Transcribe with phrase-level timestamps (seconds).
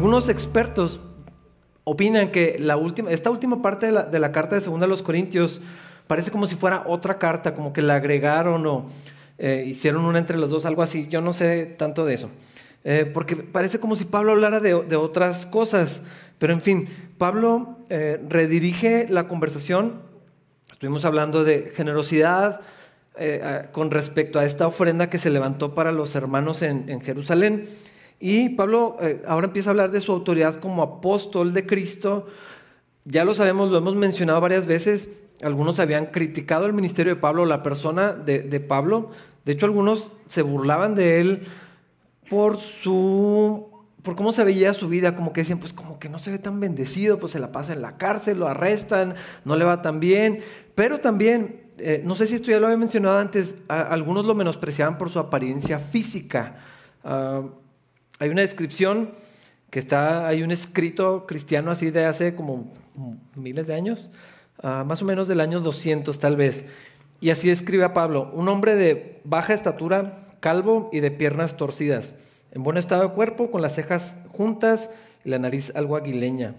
[0.00, 0.98] algunos expertos
[1.84, 4.88] opinan que la última, esta última parte de la, de la carta de Segunda a
[4.88, 5.60] los Corintios
[6.06, 8.86] parece como si fuera otra carta, como que la agregaron o
[9.36, 11.06] eh, hicieron una entre los dos, algo así.
[11.10, 12.30] Yo no sé tanto de eso.
[12.82, 16.00] Eh, porque parece como si Pablo hablara de, de, otras cosas.
[16.38, 20.00] Pero en fin, Pablo eh, redirige la conversación.
[20.72, 22.62] Estuvimos hablando de generosidad
[23.72, 27.64] con respecto a esta ofrenda que se levantó para los hermanos en, en Jerusalén.
[28.20, 32.26] Y Pablo ahora empieza a hablar de su autoridad como apóstol de Cristo.
[33.04, 35.08] Ya lo sabemos, lo hemos mencionado varias veces.
[35.42, 39.10] Algunos habían criticado el ministerio de Pablo, la persona de, de Pablo,
[39.44, 41.42] de hecho, algunos se burlaban de él
[42.28, 43.68] por su
[44.02, 46.38] por cómo se veía su vida, como que decían, pues como que no se ve
[46.38, 49.14] tan bendecido, pues se la pasa en la cárcel, lo arrestan,
[49.44, 50.40] no le va tan bien.
[50.74, 54.96] Pero también, eh, no sé si esto ya lo había mencionado antes, algunos lo menospreciaban
[54.96, 56.56] por su apariencia física.
[57.04, 57.50] Uh,
[58.20, 59.10] hay una descripción
[59.70, 62.70] que está, hay un escrito cristiano así de hace como
[63.34, 64.10] miles de años,
[64.62, 66.66] uh, más o menos del año 200 tal vez,
[67.20, 72.14] y así escribe a Pablo, un hombre de baja estatura, calvo y de piernas torcidas,
[72.52, 74.90] en buen estado de cuerpo, con las cejas juntas
[75.24, 76.56] y la nariz algo aguileña.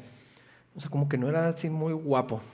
[0.75, 2.41] O sea, como que no era así muy guapo.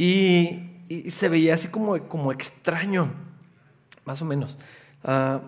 [0.00, 0.64] Y,
[1.10, 3.12] se veía así como, como extraño,
[4.06, 4.58] más o menos.
[5.04, 5.40] Uh,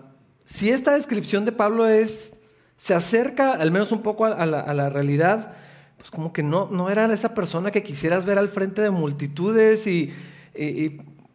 [0.45, 2.33] si esta descripción de Pablo es,
[2.77, 5.53] se acerca al menos un poco a, la, realidad,
[5.97, 9.85] pues como que no, no era esa persona que quisieras ver al frente de multitudes
[9.87, 10.11] y,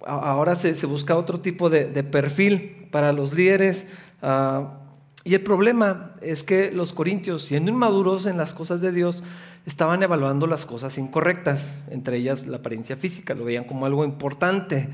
[0.05, 3.87] ahora se, busca otro tipo de, perfil para los líderes.
[4.23, 4.81] Ah,
[5.25, 9.23] y el problema es que los corintios, siendo inmaduros en las cosas de Dios,
[9.67, 14.89] estaban evaluando las cosas incorrectas, entre ellas la apariencia física, lo veían como algo importante,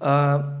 [0.00, 0.60] ah,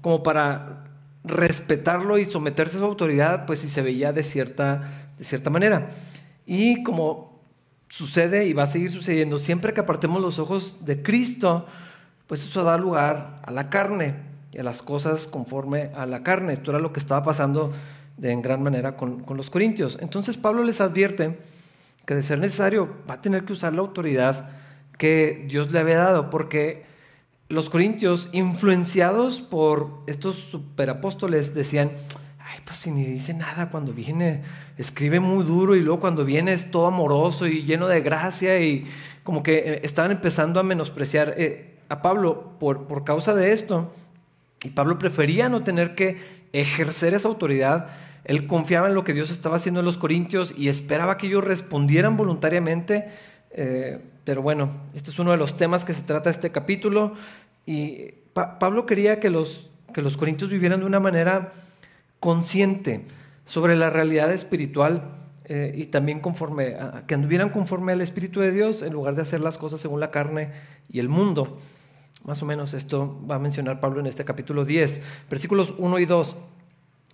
[0.00, 0.89] como para
[1.24, 5.90] respetarlo y someterse a su autoridad, pues si se veía de cierta, de cierta manera.
[6.46, 7.30] Y como
[7.88, 9.38] sucede y va a seguir sucediendo.
[9.38, 11.66] Siempre que apartemos los ojos de Cristo,
[12.26, 14.14] pues eso da lugar a la carne
[14.52, 16.52] y a las cosas conforme a la carne.
[16.52, 17.72] Esto era lo que estaba pasando
[18.16, 19.98] de en gran manera con, con los corintios.
[20.00, 21.38] Entonces Pablo les advierte
[22.06, 24.50] que de ser necesario va a tener que usar la autoridad
[24.96, 26.84] que Dios le había dado, porque
[27.50, 31.90] los corintios, influenciados por estos superapóstoles, decían,
[32.64, 34.42] pues si ni dice nada cuando viene,
[34.78, 38.86] escribe muy duro y luego cuando viene es todo amoroso y lleno de gracia y
[39.24, 43.92] como que eh, estaban empezando a menospreciar eh, a Pablo por, por causa de esto.
[44.62, 46.18] Y Pablo prefería no tener que
[46.52, 47.88] ejercer esa autoridad.
[48.24, 51.42] Él confiaba en lo que Dios estaba haciendo en los corintios y esperaba que ellos
[51.42, 53.08] respondieran voluntariamente.
[53.50, 57.14] Eh, pero bueno, este es uno de los temas que se trata este capítulo.
[57.66, 61.52] Y Pablo quería que los, que los corintios vivieran de una manera
[62.20, 63.06] consciente
[63.44, 65.02] sobre la realidad espiritual
[65.44, 66.76] eh, y también conforme
[67.08, 70.10] que anduvieran conforme al Espíritu de Dios en lugar de hacer las cosas según la
[70.10, 70.52] carne
[70.88, 71.58] y el mundo.
[72.24, 76.06] Más o menos esto va a mencionar Pablo en este capítulo 10, versículos 1 y
[76.06, 76.36] 2.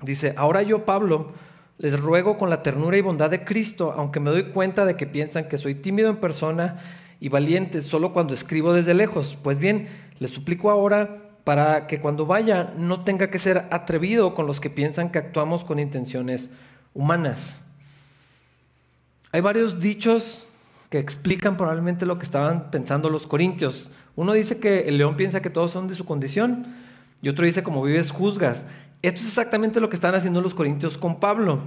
[0.02, 1.32] Dice, ahora yo, Pablo,
[1.78, 5.06] les ruego con la ternura y bondad de Cristo, aunque me doy cuenta de que
[5.06, 6.78] piensan que soy tímido en persona
[7.20, 9.36] y valiente solo cuando escribo desde lejos.
[9.42, 9.88] Pues bien,
[10.18, 14.70] les suplico ahora para que cuando vaya no tenga que ser atrevido con los que
[14.70, 16.50] piensan que actuamos con intenciones
[16.94, 17.58] humanas.
[19.32, 20.44] Hay varios dichos
[20.90, 23.90] que explican probablemente lo que estaban pensando los corintios.
[24.14, 26.66] Uno dice que el león piensa que todos son de su condición
[27.22, 28.66] y otro dice como vives juzgas.
[29.02, 31.60] Esto es exactamente lo que estaban haciendo los corintios con Pablo.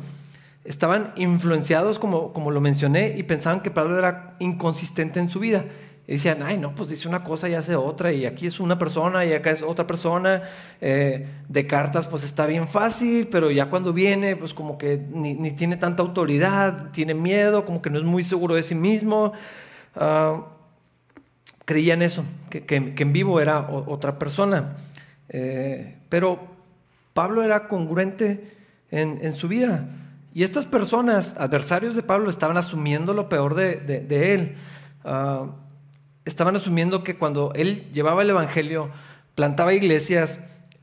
[0.66, 5.66] Estaban influenciados, como, como lo mencioné, y pensaban que Pablo era inconsistente en su vida.
[6.10, 8.80] Y decían, ay, no, pues dice una cosa y hace otra, y aquí es una
[8.80, 10.42] persona y acá es otra persona.
[10.82, 15.52] Eh, de cartas, pues está bien fácil, pero ya cuando viene, pues como que ni,
[15.52, 19.34] tiene tanta autoridad, tiene miedo, como que no es muy seguro de sí mismo.
[19.96, 20.46] Uh,
[21.66, 22.66] creían eso, que,
[22.98, 24.78] en vivo era otra persona.
[25.30, 26.49] Eh, pero
[27.20, 28.56] Pablo era congruente
[28.92, 29.90] en, su vida.
[30.34, 34.56] Y estas personas, adversarios de Pablo, estaban asumiendo lo peor de, él.
[35.04, 35.52] Uh,
[36.24, 38.90] estaban asumiendo que cuando él llevaba el Evangelio,
[39.36, 40.40] plantaba iglesias,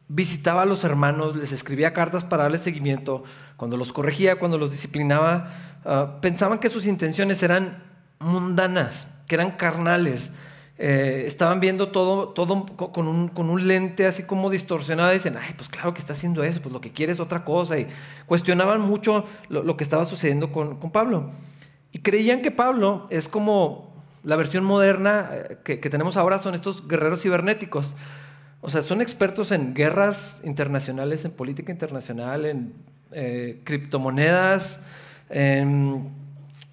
[0.09, 3.25] visitaba a los hermanos, les escribía cartas para darles seguimiento,
[3.57, 5.49] cuando los corregía, cuando los disciplinaba,
[5.87, 7.83] ah, pensaban que sus intenciones eran
[8.19, 10.33] mundanas, que eran carnales.
[10.79, 15.37] Eh, estaban viendo todo, todo con, un, con, un, lente así como distorsionado y dicen,
[15.41, 17.79] ay, pues claro que está haciendo eso, pues lo que quiere es otra cosa.
[17.79, 17.87] Y
[18.27, 21.31] cuestionaban mucho lo, que estaba sucediendo con, con Pablo.
[21.93, 23.97] Y creían que Pablo es como
[24.27, 27.95] la versión moderna eh, que, tenemos ahora son estos guerreros cibernéticos.
[28.61, 32.75] O sea, son expertos en guerras internacionales, en política internacional, en
[33.13, 34.81] eh, criptomonedas,
[35.31, 36.11] en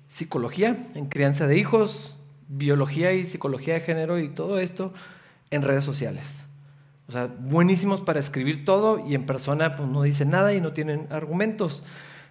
[0.08, 2.18] psicología, en crianza de hijos,
[2.58, 4.94] biología y psicología de género y todo esto
[5.52, 6.46] en redes sociales.
[7.08, 10.74] O sea, buenísimos para escribir todo y en persona pues, no dicen nada y no
[10.74, 11.84] tienen argumentos.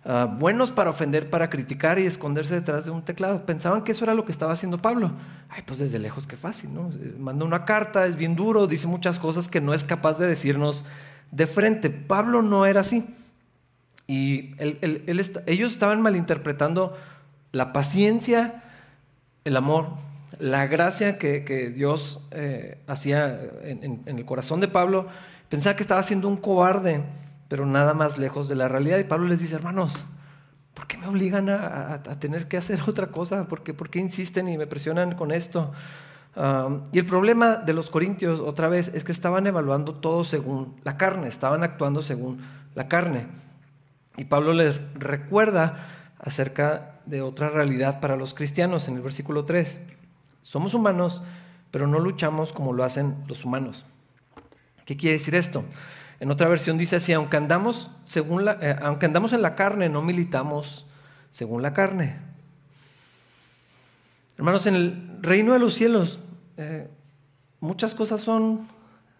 [0.04, 3.46] Ah, buenos para ofender, para criticar y esconderse detrás de un teclado.
[3.46, 5.12] Pensaban que eso era lo que estaba haciendo Pablo.
[5.48, 6.90] Ay, pues desde lejos qué fácil, ¿no?
[7.18, 10.84] Manda una carta, es bien duro, dice muchas cosas que no es capaz de decirnos
[11.30, 11.90] de frente.
[11.90, 13.06] Pablo no era así.
[14.08, 16.96] Y ellos estaban malinterpretando
[17.52, 18.64] la paciencia,
[19.44, 19.90] el amor,
[20.42, 25.06] la gracia que, Dios eh, hacía en, el corazón de Pablo.
[25.48, 27.04] Pensaba que estaba siendo un cobarde,
[27.46, 28.98] pero nada más lejos de la realidad.
[28.98, 30.02] Y Pablo les dice, hermanos,
[30.74, 33.44] ¿por qué me obligan a, tener que hacer otra cosa?
[33.44, 35.72] ¿Por qué, insisten y me presionan con esto?
[36.92, 40.96] y el problema de los corintios, otra vez, es que estaban evaluando todo según la
[40.96, 42.40] carne, estaban actuando según
[42.74, 43.26] la carne.
[44.16, 45.86] Y Pablo les recuerda
[46.18, 49.78] acerca de otra realidad para los cristianos en el versículo 3.
[50.42, 51.22] Somos humanos,
[51.70, 53.86] pero no luchamos como lo hacen los humanos.
[54.84, 55.64] ¿Qué quiere decir esto?
[56.20, 59.88] En otra versión dice así, aunque andamos, según la, eh, aunque andamos en la carne,
[59.88, 60.86] no militamos
[61.30, 62.16] según la carne.
[64.36, 66.20] Hermanos, en el reino de los cielos
[66.56, 66.88] eh,
[67.60, 68.66] muchas cosas son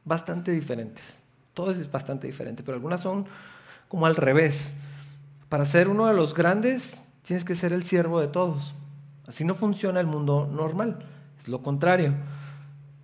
[0.04, 1.20] bastante diferentes.
[1.54, 3.26] Todo es bastante diferente, pero algunas son
[3.88, 4.74] como al revés.
[5.48, 8.74] Para ser uno de los grandes, tienes que ser el siervo de todos.
[9.26, 11.04] Así no funciona el mundo normal,
[11.42, 12.14] es lo contrario.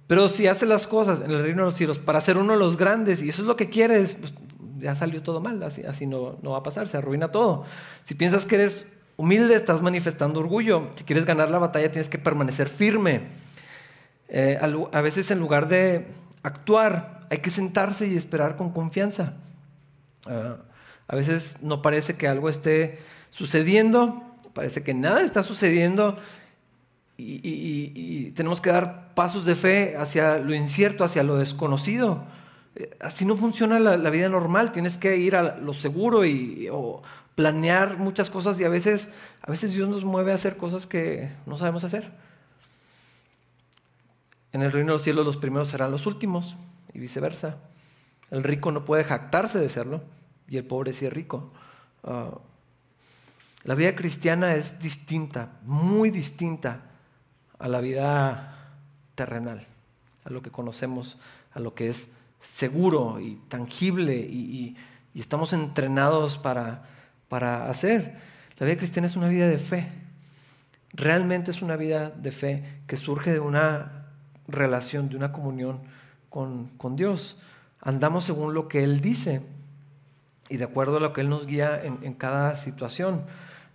[0.06, 2.58] Pero si haces las cosas en el reino de los cielos para ser uno de
[2.58, 4.35] los grandes y eso es lo que quieres, pues
[4.79, 7.64] ya salió todo mal, así, así no, no va a pasar, se arruina todo.
[8.05, 8.87] Si piensas que eres
[9.17, 10.88] humilde, estás manifestando orgullo.
[10.94, 13.23] Si quieres ganar la batalla, tienes que permanecer firme.
[14.29, 14.58] Eh,
[14.93, 16.06] a veces en lugar de
[16.43, 19.35] actuar, hay que sentarse y esperar con confianza.
[20.26, 20.56] Ah,
[21.08, 22.99] a veces no parece que algo esté
[23.31, 24.23] sucediendo,
[24.55, 26.17] parece que nada está sucediendo
[27.18, 32.24] y, tenemos que dar pasos de fe hacia lo incierto, hacia lo desconocido.
[32.76, 37.02] Eh, así no funciona la, vida normal, tienes que ir a lo seguro y o
[37.34, 39.10] planear muchas cosas y a veces,
[39.42, 42.12] a veces Dios nos mueve a hacer cosas que no sabemos hacer.
[44.52, 46.56] En el reino de los cielos los primeros serán los últimos
[46.94, 47.58] y viceversa.
[48.30, 50.02] El rico no puede jactarse de serlo
[50.48, 51.52] y el pobre sí es rico.
[52.04, 52.38] Ah,
[53.64, 56.88] la vida cristiana es distinta, muy distinta
[57.58, 58.72] a la vida
[59.14, 59.66] terrenal,
[60.25, 61.19] a lo que conocemos,
[61.52, 62.10] a lo que es
[62.40, 64.76] seguro y tangible y,
[65.14, 66.84] estamos entrenados para,
[67.28, 68.20] para hacer.
[68.58, 69.90] La vida cristiana es una vida de fe.
[70.93, 74.04] Realmente es una vida de fe que surge de una
[74.46, 75.81] relación, de una comunión
[76.31, 77.37] con, con Dios.
[77.81, 79.43] Andamos según lo que Él dice
[80.49, 83.22] y de acuerdo a lo que Él nos guía en, cada situación.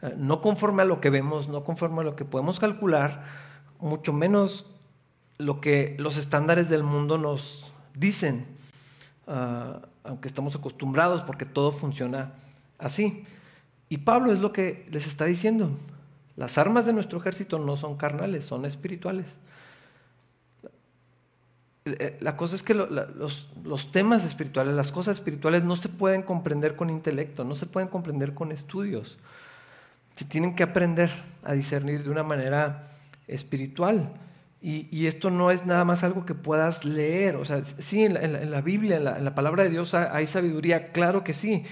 [0.01, 3.24] Eh, no conforme a lo que vemos, no conforme a lo que podemos calcular,
[3.83, 4.65] mucho menos
[5.38, 8.45] lo que los estándares del mundo nos dicen,
[9.27, 12.34] ah, aunque estamos acostumbrados porque todo funciona
[12.77, 13.25] así.
[13.89, 15.69] Y Pablo es lo que les está diciendo.
[16.36, 19.38] Las armas de nuestro ejército no son carnales, son espirituales.
[21.86, 26.75] Eh, la cosa es que los, temas espirituales, las cosas espirituales no se pueden comprender
[26.75, 29.17] con intelecto, no se pueden comprender con estudios.
[30.13, 31.12] Se tienen que aprender
[31.43, 32.92] a discernir de una manera
[33.27, 34.13] espiritual.
[34.62, 37.36] Y, esto no es nada más algo que puedas leer.
[37.36, 41.34] O sea, sí, en la, Biblia, en la, palabra de Dios hay sabiduría, claro que
[41.34, 41.63] sí.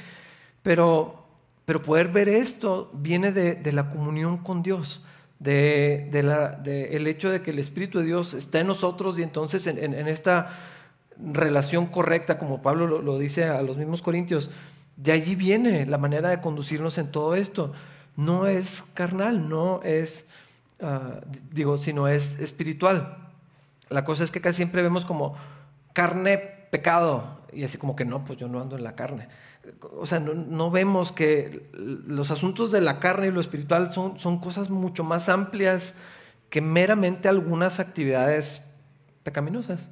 [0.61, 1.25] Pero,
[1.63, 5.01] pero poder ver esto viene de la comunión con Dios
[5.41, 9.65] de, la, el hecho de que el Espíritu de Dios está en nosotros y entonces
[9.65, 10.49] en, esta
[11.17, 14.51] relación correcta, como Pablo lo, dice a los mismos corintios,
[14.97, 17.73] de allí viene la manera de conducirnos en todo esto.
[18.15, 20.27] No es carnal, no es,
[20.81, 21.21] ah,
[21.51, 23.17] digo, sino es espiritual.
[23.89, 25.35] La cosa es que casi siempre vemos como
[25.93, 29.27] carne, pecado, y así como que no, pues yo no ando en la carne
[29.97, 34.39] o sea, no, vemos que los asuntos de la carne y lo espiritual son, son
[34.39, 35.93] cosas mucho más amplias
[36.49, 38.61] que meramente algunas actividades
[39.23, 39.89] pecaminosas.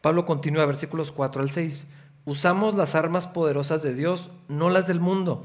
[0.00, 1.86] Pablo continúa, versículos 4 al 6.
[2.24, 5.44] Usamos las armas poderosas de Dios, no las del mundo,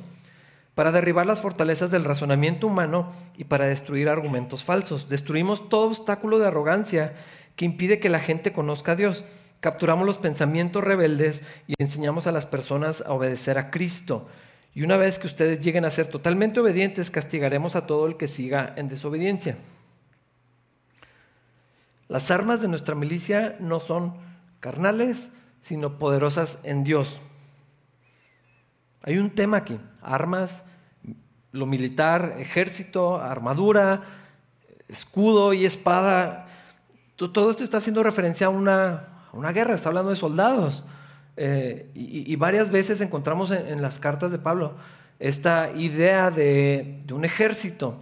[0.78, 5.10] para derribar las fortalezas del razonamiento humano y para destruir argumentos falsos.
[5.10, 7.16] Destruimos todo obstáculo de arrogancia
[7.56, 9.26] que impide que la gente conozca a Dios
[9.60, 14.28] capturamos los pensamientos rebeldes y enseñamos a las personas a obedecer a Cristo.
[14.74, 18.28] Y una vez que ustedes lleguen a ser totalmente obedientes, castigaremos a todo el que
[18.28, 19.58] siga en desobediencia.
[22.08, 24.16] Las armas de nuestra milicia no son
[24.60, 25.32] carnales,
[25.62, 27.20] sino poderosas en Dios.
[29.02, 30.64] Hay un tema aquí, armas
[31.52, 34.04] lo militar, ejército, armadura,
[34.88, 36.48] escudo y espada.
[37.16, 40.84] Todo esto está haciendo referencia a una, una guerra, está hablando de soldados.
[41.36, 44.74] Eh, y, varias veces encontramos en, las cartas de Pablo
[45.20, 48.00] esta idea de, de un ejército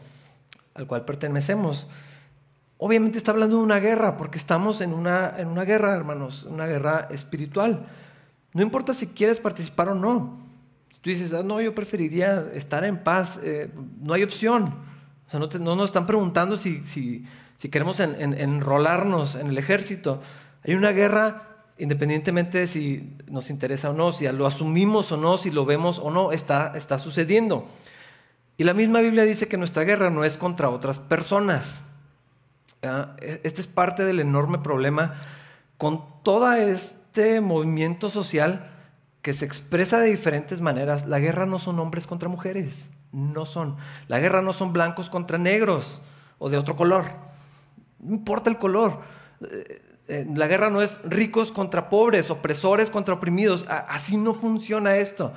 [0.74, 1.88] al cual pertenecemos.
[2.78, 6.68] Obviamente está hablando de una guerra, porque estamos en una, en una guerra, hermanos, una
[6.68, 7.86] guerra espiritual.
[8.54, 10.45] No importa si quieres participar o no.
[11.02, 13.70] Tú dices, ah, no, yo preferiría estar en paz, eh,
[14.02, 14.74] no hay opción.
[15.28, 17.26] O sea, no, no nos están preguntando si, si,
[17.70, 20.22] queremos enrolarnos en el ejército.
[20.64, 25.38] Hay una guerra independientemente de si nos interesa o no, si lo asumimos o no,
[25.38, 27.66] si lo vemos o no, está, está sucediendo.
[28.58, 31.82] Y la misma Biblia dice que nuestra guerra no es contra otras personas.
[32.82, 35.16] E, este es parte del enorme problema
[35.78, 38.72] con todo este movimiento social
[39.26, 41.08] que se expresa de diferentes maneras.
[41.08, 43.76] La guerra no son hombres contra mujeres, no son.
[44.08, 46.00] La guerra no son blancos contra negros
[46.38, 47.06] o de otro color.
[47.98, 49.00] No importa el color.
[49.42, 53.66] Eh, eh, la guerra no es ricos contra pobres, opresores contra oprimidos.
[53.68, 55.34] Así no funciona esto.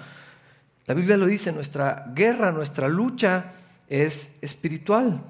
[0.85, 3.53] La Biblia lo dice, nuestra guerra, nuestra lucha
[3.89, 5.23] es espiritual.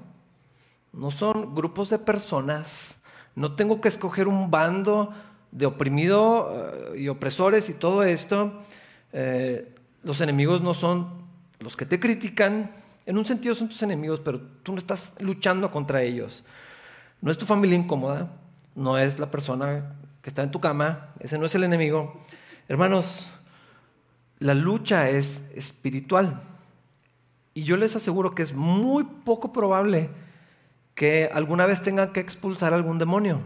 [0.91, 2.99] No son grupos de personas.
[3.35, 5.13] No tengo que escoger un bando
[5.51, 8.61] de oprimido eh, y opresores y todo esto.
[9.13, 11.09] Eh, los enemigos no son
[11.59, 12.71] los que te critican.
[13.05, 16.43] En un sentido son tus enemigos, pero tú no estás luchando contra ellos.
[17.21, 18.31] No es tu familia incómoda,
[18.75, 22.21] no es la persona que está en tu cama, ese no es el enemigo.
[22.67, 23.29] Hermanos,
[24.39, 26.41] la lucha es espiritual.
[27.53, 30.09] Y yo les aseguro que es muy poco probable
[30.95, 33.41] que alguna vez tengan que expulsar algún demonio.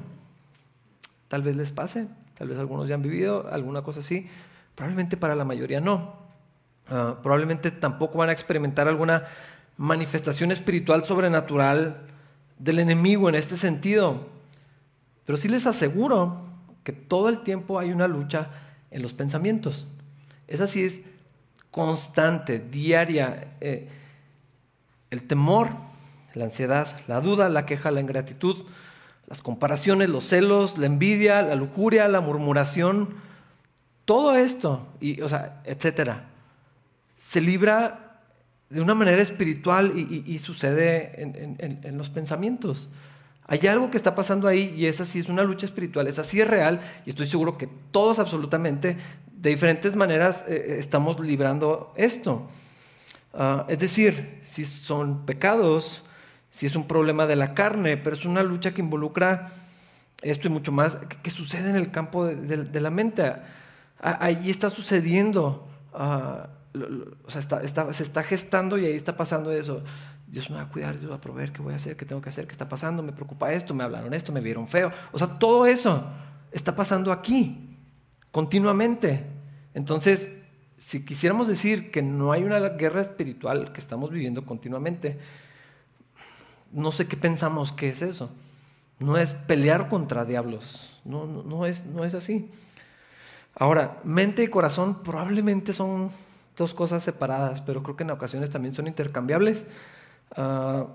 [1.34, 2.06] Tal vez les pase,
[2.38, 4.28] tal vez algunos ya han vivido alguna cosa así,
[4.76, 6.14] probablemente para la mayoría no.
[6.88, 9.24] Ah, probablemente tampoco van a experimentar alguna
[9.76, 12.04] manifestación espiritual sobrenatural
[12.60, 14.28] del enemigo en este sentido.
[15.26, 16.40] Pero sí les aseguro
[16.84, 18.52] que todo el tiempo hay una lucha
[18.92, 19.88] en los pensamientos.
[20.48, 21.02] Esa sí es
[21.72, 23.56] constante, diaria.
[23.60, 23.90] Eh,
[25.10, 25.70] el temor
[26.36, 28.66] la ansiedad, la duda, la queja, la ingratitud,
[29.28, 33.16] las comparaciones, los celos, la envidia, la lujuria, la murmuración,
[34.06, 35.20] todo esto, y,
[35.64, 36.26] etcétera,
[37.16, 38.20] se libra
[38.70, 42.90] de una manera espiritual y, sucede en, los pensamientos.
[43.46, 46.42] Hay algo que está pasando ahí y esa sí es una lucha espiritual, esa sí
[46.42, 48.98] es real y estoy seguro que todos absolutamente
[49.32, 52.48] de diferentes maneras eh, estamos librando esto.
[53.34, 56.04] Ah, es decir, si son pecados,
[56.54, 59.52] si es un problema de la carne, pero es una lucha que involucra
[60.22, 63.34] esto y mucho más que, sucede en el campo de, la mente.
[64.00, 66.50] ahí está sucediendo, ah,
[67.26, 69.84] o sea, se está gestando y ahí está pasando eso.
[70.28, 71.98] Dios me va a cuidar, Dios va a proveer, ¿qué voy a hacer?
[71.98, 72.46] ¿Qué tengo que hacer?
[72.46, 73.02] ¿Qué está pasando?
[73.02, 74.92] Me preocupa esto, me hablaron esto, me vieron feo.
[75.12, 76.06] O sea, todo eso
[76.52, 77.80] está pasando aquí,
[78.30, 79.26] continuamente.
[79.74, 80.32] Entonces,
[80.78, 85.18] si quisiéramos decir que no hay una guerra espiritual que estamos viviendo continuamente,
[86.74, 88.30] no sé qué pensamos que es eso.
[89.00, 92.50] No es pelear contra diablos, no, no, es, no es así.
[93.56, 96.12] Ahora, mente y corazón probablemente son
[96.56, 99.66] dos cosas separadas, pero creo que en ocasiones también son intercambiables
[100.36, 100.88] ah,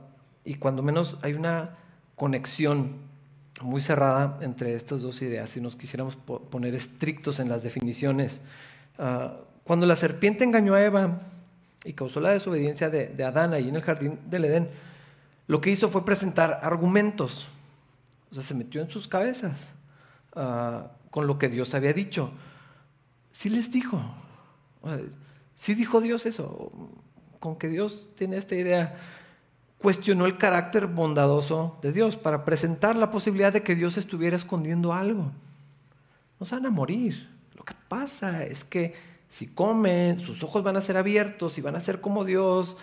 [0.44, 1.76] y cuando menos hay una
[2.14, 2.96] conexión
[3.60, 8.40] muy cerrada entre estas dos ideas, si nos quisiéramos poner estrictos en las definiciones.
[8.98, 11.20] Ah, cuando la serpiente engañó a Eva
[11.84, 14.68] y causó la desobediencia de, de Adán ahí en el jardín del Edén,
[15.48, 17.48] lo que hizo fue presentar argumentos.
[18.30, 19.72] O sea, se metió en sus cabezas
[20.36, 22.30] ah, con lo que Dios había dicho.
[23.32, 24.00] Sí les dijo.
[25.56, 26.70] sí dijo Dios eso.
[27.40, 28.96] Con que Dios tiene esta idea.
[29.78, 34.92] Cuestionó el carácter bondadoso de Dios para presentar la posibilidad de que Dios estuviera escondiendo
[34.92, 35.32] algo.
[36.38, 37.26] No se van a morir.
[37.54, 38.94] Lo que pasa es que
[39.30, 42.76] si comen, sus ojos van a ser abiertos y van a ser como Dios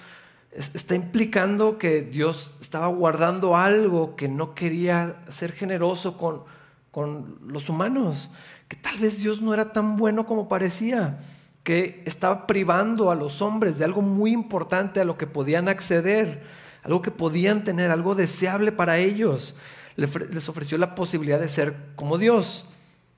[0.56, 6.44] está implicando que Dios estaba guardando algo, que no quería ser generoso con,
[6.92, 8.32] con los humanos,
[8.68, 11.20] que tal vez Dios no era tan bueno como parecía,
[11.64, 16.44] que estaba privando a los hombres de algo muy importante a lo que podían acceder,
[16.84, 19.56] algo que podían tener, algo deseable para ellos.
[19.96, 22.66] Les ofreció la posibilidad de ser como Dios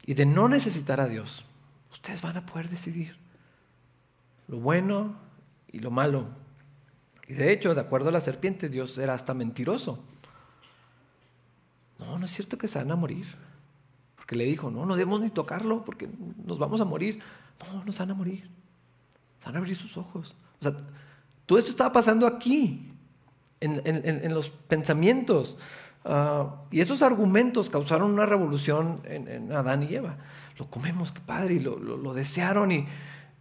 [0.06, 1.46] y de no necesitar a Dios.
[1.91, 3.17] Ustedes van a poder decidir
[4.48, 5.15] lo bueno
[5.72, 6.27] y lo malo.
[7.27, 10.00] Y de hecho, de acuerdo a la serpiente, Dios era hasta mentiroso.
[12.00, 13.25] No, no es cierto que se van a morir.
[14.15, 16.10] Porque le dijo, no, no debemos ni tocarlo porque
[16.46, 17.19] nos vamos a morir.
[17.74, 18.50] No, no se van a morir.
[19.39, 20.36] Se van a abrir sus ojos.
[20.60, 20.74] O sea,
[21.46, 22.91] Todo esto estaba pasando aquí,
[23.60, 25.57] en, los pensamientos.
[26.05, 30.17] Ah, y esos argumentos causaron una revolución en, Adán y Eva.
[30.57, 32.72] Lo comemos, qué padre, y lo, desearon.
[32.72, 32.88] Y,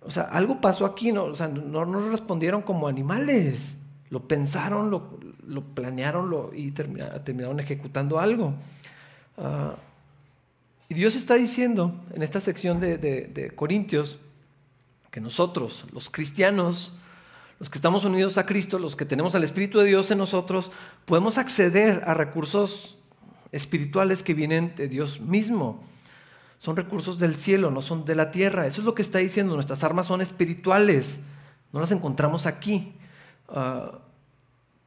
[0.00, 1.24] o sea, algo pasó aquí, ¿no?
[1.24, 3.76] O sea, no, no respondieron como animales.
[4.08, 8.54] Lo pensaron, lo, lo planearon lo, y terminaron ejecutando algo.
[9.36, 9.76] Ah,
[10.88, 14.18] y Dios está diciendo en esta sección de, de, Corintios
[15.10, 16.94] que nosotros, los cristianos,
[17.58, 20.70] los que estamos unidos a Cristo, los que tenemos al Espíritu de Dios en nosotros,
[21.04, 22.96] podemos acceder a recursos
[23.50, 25.82] espirituales que vienen de Dios mismo.
[26.58, 28.66] Son recursos del cielo, no son de la tierra.
[28.66, 29.54] Eso es lo que está diciendo.
[29.54, 31.20] Nuestras armas son espirituales.
[31.72, 32.94] No las encontramos aquí.
[33.48, 33.98] Ah,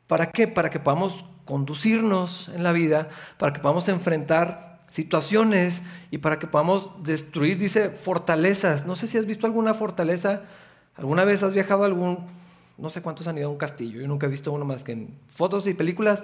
[0.07, 0.47] ¿Para qué?
[0.47, 6.47] Para que podamos conducirnos en la vida, para que podamos enfrentar situaciones y para que
[6.47, 8.85] podamos destruir, dice, fortalezas.
[8.85, 10.43] No sé si has visto alguna fortaleza,
[10.95, 12.25] alguna vez has viajado a algún,
[12.77, 14.93] no sé cuántos han ido a un castillo, yo nunca he visto uno más que
[14.93, 16.23] en fotos y películas,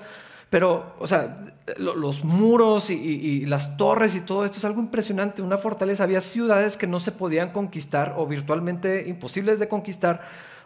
[0.50, 1.42] pero, o sea,
[1.78, 6.04] los muros y, las torres y todo esto es algo impresionante, una fortaleza.
[6.04, 10.22] Había ciudades que no se podían conquistar o virtualmente imposibles de conquistar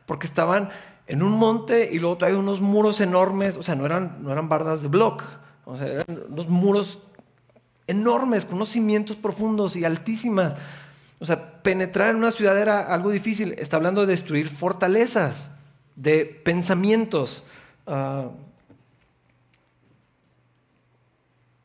[0.06, 0.70] porque estaban
[1.08, 4.50] en un monte y luego hay unos muros enormes, o sea, no eran, no eran
[4.50, 5.24] bardas de block,
[5.66, 7.00] o sea, eran unos muros
[7.88, 10.56] enormes, con unos cimientos profundos y altísimas.
[11.20, 13.56] O sea, penetrar en una ciudad era algo difícil.
[13.58, 15.52] Está hablando de destruir fortalezas,
[15.96, 17.44] de pensamientos.
[17.88, 18.30] Ah,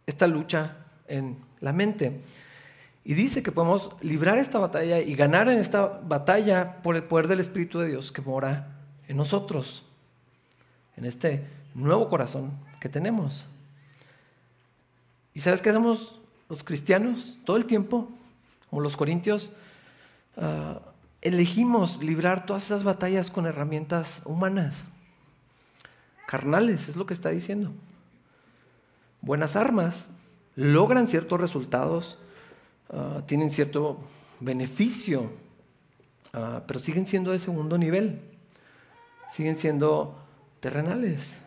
[0.06, 0.76] esta lucha
[1.08, 2.20] en la mente.
[3.04, 7.28] Y dice que podemos librar esta batalla y ganar en esta batalla por el poder
[7.28, 8.68] del Espíritu de Dios que mora
[9.08, 9.82] en nosotros,
[10.96, 13.44] en este nuevo corazón que tenemos.
[15.34, 18.08] ¿Y sabes qué hacemos los cristianos todo el tiempo?
[18.70, 19.50] Como los corintios,
[20.36, 20.80] ah,
[21.20, 24.84] elegimos librar todas esas batallas con herramientas humanas,
[26.26, 27.70] carnales, es lo que está diciendo.
[29.24, 30.08] Buenas armas
[30.54, 32.18] logran ciertos resultados,
[32.90, 33.98] ah, tienen cierto
[34.40, 35.30] beneficio,
[36.34, 38.20] ah, pero siguen siendo de segundo nivel
[39.30, 40.14] siguen siendo
[40.60, 41.38] terrenales,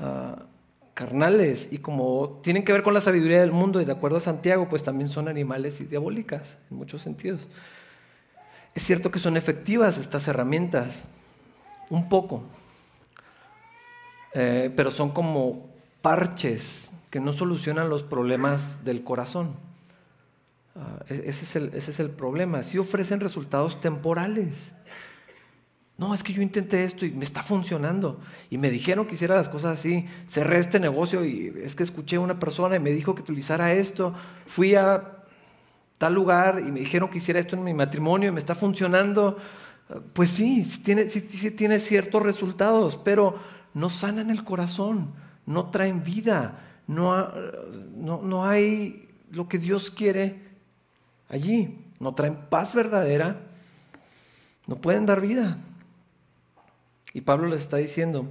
[0.00, 0.42] ah,
[0.94, 4.20] carnales, y como tienen que ver con la sabiduría del mundo, y de acuerdo a
[4.20, 7.46] Santiago, pues también son animales y diabólicas en muchos sentidos.
[8.74, 11.04] Es cierto que son efectivas estas herramientas,
[11.88, 12.42] un poco,
[14.34, 15.66] eh, pero son como
[16.02, 19.54] parches que no solucionan los problemas del corazón.
[20.74, 22.62] Ah, e-, ese, es el, ese es el problema.
[22.62, 24.72] Sí ofrecen resultados temporales
[25.98, 28.20] no, es que yo intenté esto y me está funcionando.
[28.50, 30.06] Y me dijeron que hiciera las cosas así.
[30.28, 33.72] Cerré este negocio y es que escuché a una persona y me dijo que utilizara
[33.72, 34.12] esto.
[34.46, 35.24] Fui a
[35.96, 39.38] tal lugar y me dijeron que hiciera esto en mi matrimonio y me está funcionando.
[40.12, 43.38] Pues sí, sí tiene, sí, tiene ciertos resultados, pero
[43.72, 45.14] no sanan el corazón,
[45.46, 47.32] no traen vida, no,
[47.96, 50.40] no, no hay lo que Dios quiere
[51.28, 53.40] allí, no traen paz verdadera,
[54.66, 55.58] no pueden dar vida.
[57.12, 58.28] Y Pablo les está diciendo,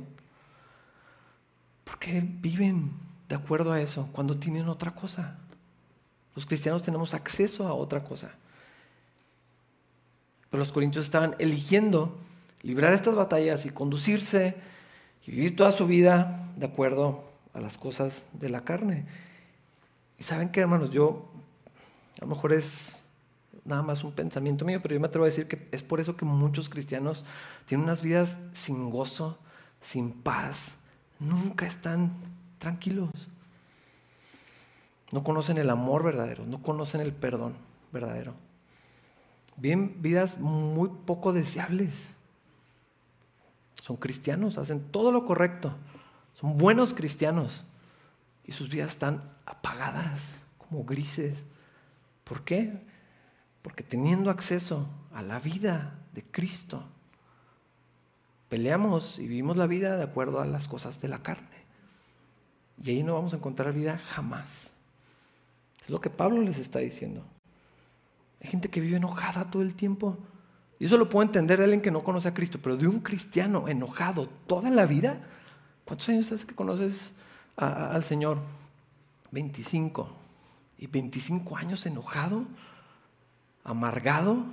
[1.84, 2.92] ¿por qué viven
[3.28, 5.38] de acuerdo a eso cuando tienen otra cosa?
[6.36, 8.32] Los cristianos tenemos acceso a otra cosa.
[10.50, 12.18] Pero los corintios estaban eligiendo
[12.62, 14.56] librar estas batallas y conducirse
[15.26, 17.24] y vivir toda su vida de acuerdo
[17.56, 19.06] a las cosas de la carne.
[20.20, 21.26] Y saben qué, hermanos, yo
[22.20, 23.02] a lo mejor es
[23.64, 26.16] nada más un pensamiento mío, pero yo me atrevo a decir que es por eso
[26.16, 27.26] que muchos cristianos
[27.66, 29.40] tienen unas vidas sin gozo,
[29.82, 30.76] sin paz,
[31.20, 32.12] nunca están
[32.60, 33.10] tranquilos.
[35.12, 37.54] No conocen el amor verdadero, no conocen el perdón
[37.92, 38.34] verdadero.
[39.58, 42.10] Viven vidas muy poco deseables.
[43.82, 45.76] Son cristianos, hacen todo lo correcto,
[46.54, 47.66] buenos cristianos
[48.46, 51.46] y sus vidas están apagadas, como grises.
[52.24, 52.82] ¿Por qué?
[53.62, 56.84] Porque teniendo acceso a la vida de Cristo,
[58.50, 61.48] peleamos y vivimos la vida de acuerdo a las cosas de la carne.
[62.84, 64.74] Y ahí no vamos a encontrar vida jamás.
[65.84, 67.24] Es lo que Pablo les está diciendo.
[68.42, 70.18] Hay gente que vive enojada todo el tiempo.
[70.80, 73.00] Y eso lo puedo entender de alguien que no conoce a Cristo, pero de un
[73.00, 75.22] cristiano enojado toda la vida.
[75.86, 77.14] ¿Cuántos años hace que conoces
[77.56, 78.40] al Señor?
[79.32, 80.10] 25.
[80.78, 82.46] ¿Y 25 años enojado?
[83.66, 84.46] amargado.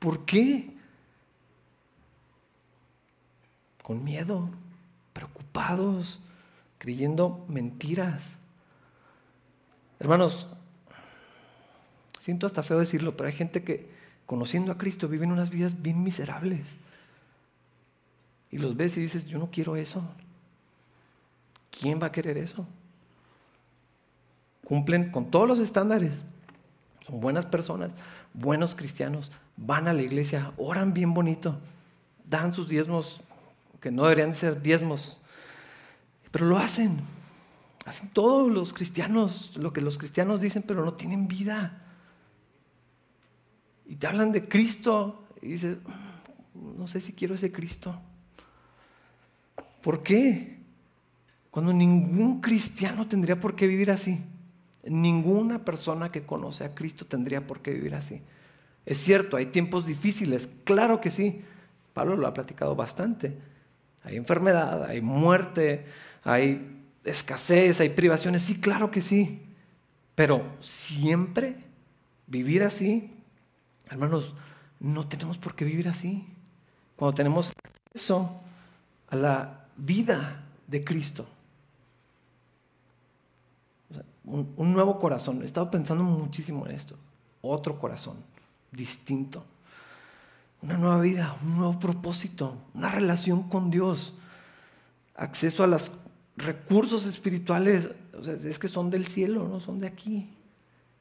[0.00, 0.70] ¿Por qué?
[3.84, 4.50] Con miedo,
[5.12, 6.18] preocupados,
[6.78, 8.36] creyendo mentiras.
[10.00, 10.48] Hermanos,
[12.18, 13.88] siento hasta feo decirlo, pero hay gente que
[14.26, 16.76] conociendo a Cristo viven unas vidas bien miserables.
[18.50, 20.02] Y los ves y dices, yo no quiero eso.
[21.70, 22.66] ¿Quién va a querer eso?
[24.64, 26.22] Cumplen con todos los estándares.
[27.06, 27.92] Son buenas personas,
[28.34, 31.58] buenos cristianos, van a la iglesia, oran bien bonito,
[32.28, 33.20] dan sus diezmos,
[33.80, 35.18] que no deberían ser diezmos,
[36.30, 37.00] pero lo hacen.
[37.86, 41.82] Hacen todos los cristianos lo que los cristianos dicen, pero no tienen vida.
[43.86, 45.78] Y te hablan de Cristo y dices,
[46.54, 47.98] mm, no sé si quiero ese Cristo.
[49.80, 50.57] ¿Por qué?
[51.58, 54.20] Cuando ningún cristiano tendría por qué vivir así.
[54.84, 58.22] Ninguna persona que conoce a Cristo tendría por qué vivir así.
[58.86, 61.42] Es cierto, hay tiempos difíciles, claro que sí.
[61.94, 63.36] Pablo lo ha platicado bastante.
[64.04, 65.84] Hay enfermedad, hay muerte,
[66.22, 69.42] hay escasez, hay privaciones, sí, claro que sí.
[70.14, 71.56] Pero siempre
[72.28, 73.10] vivir así,
[73.90, 74.32] hermanos,
[74.78, 76.24] no tenemos por qué vivir así.
[76.94, 78.40] Cuando tenemos acceso
[79.10, 81.26] a la vida de Cristo.
[84.28, 85.42] Un, nuevo corazón.
[85.42, 86.96] He estado pensando muchísimo en esto.
[87.40, 88.16] Otro corazón,
[88.70, 89.44] distinto.
[90.62, 94.14] Una nueva vida, un nuevo propósito, una relación con Dios.
[95.14, 95.92] Acceso a los
[96.36, 97.90] recursos espirituales.
[98.18, 100.30] O sea, es que son del cielo, no son de aquí.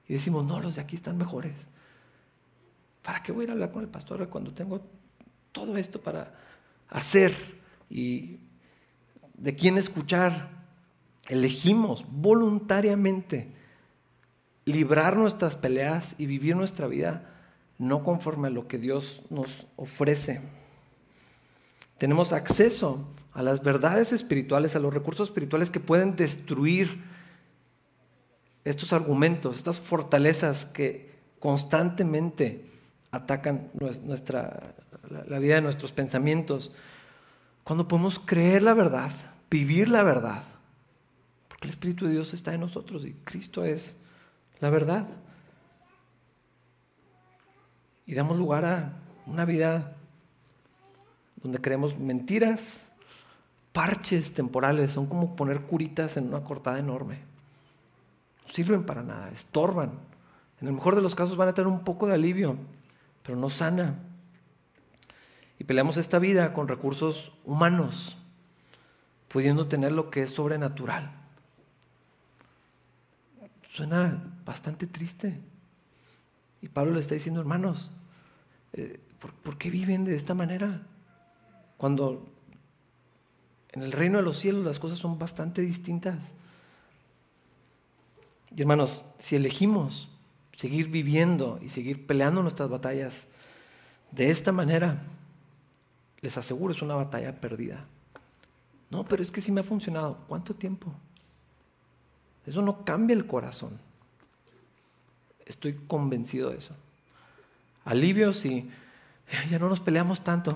[0.08, 1.54] Y decimos, no, los de aquí están mejores.
[3.02, 4.82] ¿Para qué voy a ir a hablar con el pastor cuando tengo
[5.52, 6.34] todo esto para
[6.90, 7.34] hacer
[7.90, 8.40] y
[9.34, 10.57] de quién escuchar?
[11.30, 13.48] Elegimos voluntariamente
[14.66, 17.34] librar nuestras peleas y vivir nuestra vida
[17.78, 20.42] no conforme a lo que Dios nos ofrece.
[21.98, 27.04] Tenemos acceso a las verdades espirituales, a los recursos espirituales que pueden destruir
[28.66, 32.66] estos argumentos, estas fortalezas que constantemente
[33.12, 34.76] atacan nuestra,
[35.28, 36.72] la vida de nuestros pensamientos.
[37.64, 39.12] Cuando podemos creer la verdad,
[39.50, 40.44] vivir la verdad,
[41.62, 43.98] el Espíritu de Dios está en nosotros y Cristo es
[44.60, 45.08] la verdad.
[48.06, 48.94] Y damos lugar a
[49.26, 49.96] una vida
[51.36, 52.86] donde creemos mentiras,
[53.74, 57.20] parches temporales, son como poner curitas en una cortada enorme.
[58.46, 59.92] No sirven para nada, estorban.
[60.62, 62.58] En el mejor de los casos van a tener un poco de alivio,
[63.24, 63.96] pero no sana.
[65.60, 68.18] Y peleamos esta vida con recursos humanos,
[69.28, 71.12] pudiendo tener lo que es sobrenatural.
[73.78, 75.40] Suena bastante triste.
[76.64, 77.92] Y Pablo le está diciendo, hermanos,
[78.74, 79.00] eh,
[79.44, 80.82] ¿por, qué viven de esta manera?
[81.78, 82.28] Cuando
[83.74, 86.34] en el reino de los cielos las cosas son bastante distintas.
[88.56, 90.10] Y hermanos, si elegimos
[90.56, 93.28] seguir viviendo y seguir peleando nuestras batallas
[94.10, 95.04] de esta manera,
[96.22, 97.86] les aseguro es una batalla perdida.
[98.90, 100.18] No, pero es que sí me ha funcionado.
[100.28, 100.96] ¿Cuánto tiempo?
[102.48, 103.78] Eso no cambia el corazón.
[105.46, 106.74] Estoy convencido de eso.
[107.84, 108.70] Alivio si
[109.52, 110.56] ya no nos peleamos tanto.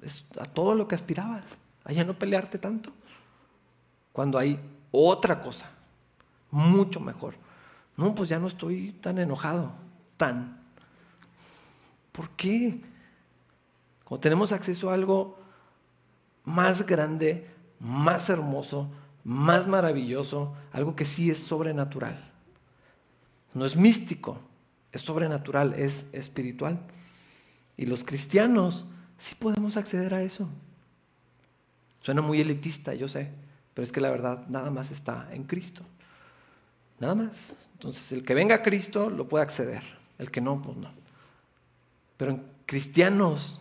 [0.00, 1.58] Es a todo lo que aspirabas.
[1.84, 2.92] A ya no pelearte tanto.
[4.12, 4.60] Cuando hay
[4.92, 5.68] otra cosa,
[6.52, 7.34] mucho mejor.
[7.96, 9.72] No, pues ya no estoy tan enojado.
[10.16, 10.60] Tan.
[12.12, 12.80] ¿Por qué?
[14.04, 15.38] Cuando tenemos acceso a algo
[16.44, 18.88] más grande, más hermoso,
[19.24, 22.30] más maravilloso, algo que sí es sobrenatural.
[23.54, 24.38] No es místico,
[24.90, 26.80] es sobrenatural, es espiritual.
[27.76, 28.86] Y los cristianos
[29.18, 30.48] sí podemos acceder a eso.
[32.00, 33.30] Suena muy elitista, yo sé,
[33.74, 35.82] pero es que la verdad nada más está en Cristo.
[36.98, 37.54] Nada más.
[37.74, 39.82] Entonces, el que venga a Cristo lo puede acceder,
[40.18, 40.90] el que no, pues no.
[42.16, 43.58] Pero en cristianos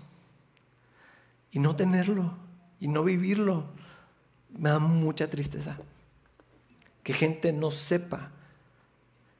[1.51, 2.33] y no tenerlo
[2.79, 3.65] y no vivirlo,
[4.57, 5.77] me da mucha tristeza.
[7.03, 8.31] Que gente no sepa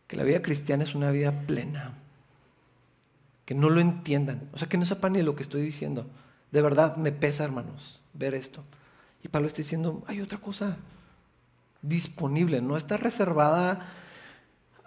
[0.07, 1.93] que la vida cristiana es una vida plena.
[3.45, 4.49] Que no lo entiendan.
[4.53, 6.07] O sea, que no sepan ni lo que estoy diciendo.
[6.51, 8.63] De verdad me pesa, hermanos, ver esto.
[9.23, 10.77] Y Pablo está diciendo, hay otra cosa
[11.81, 13.87] disponible, no está reservada,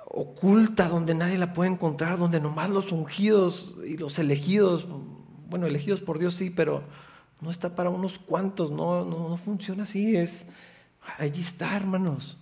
[0.07, 4.87] oculta, donde nadie la puede encontrar, donde nomás los ungidos y los elegidos,
[5.49, 6.83] bueno, elegidos por Dios sí, pero
[7.41, 10.47] no está para unos cuantos, no, no, no funciona así, es,
[11.19, 12.37] allí está, hermanos,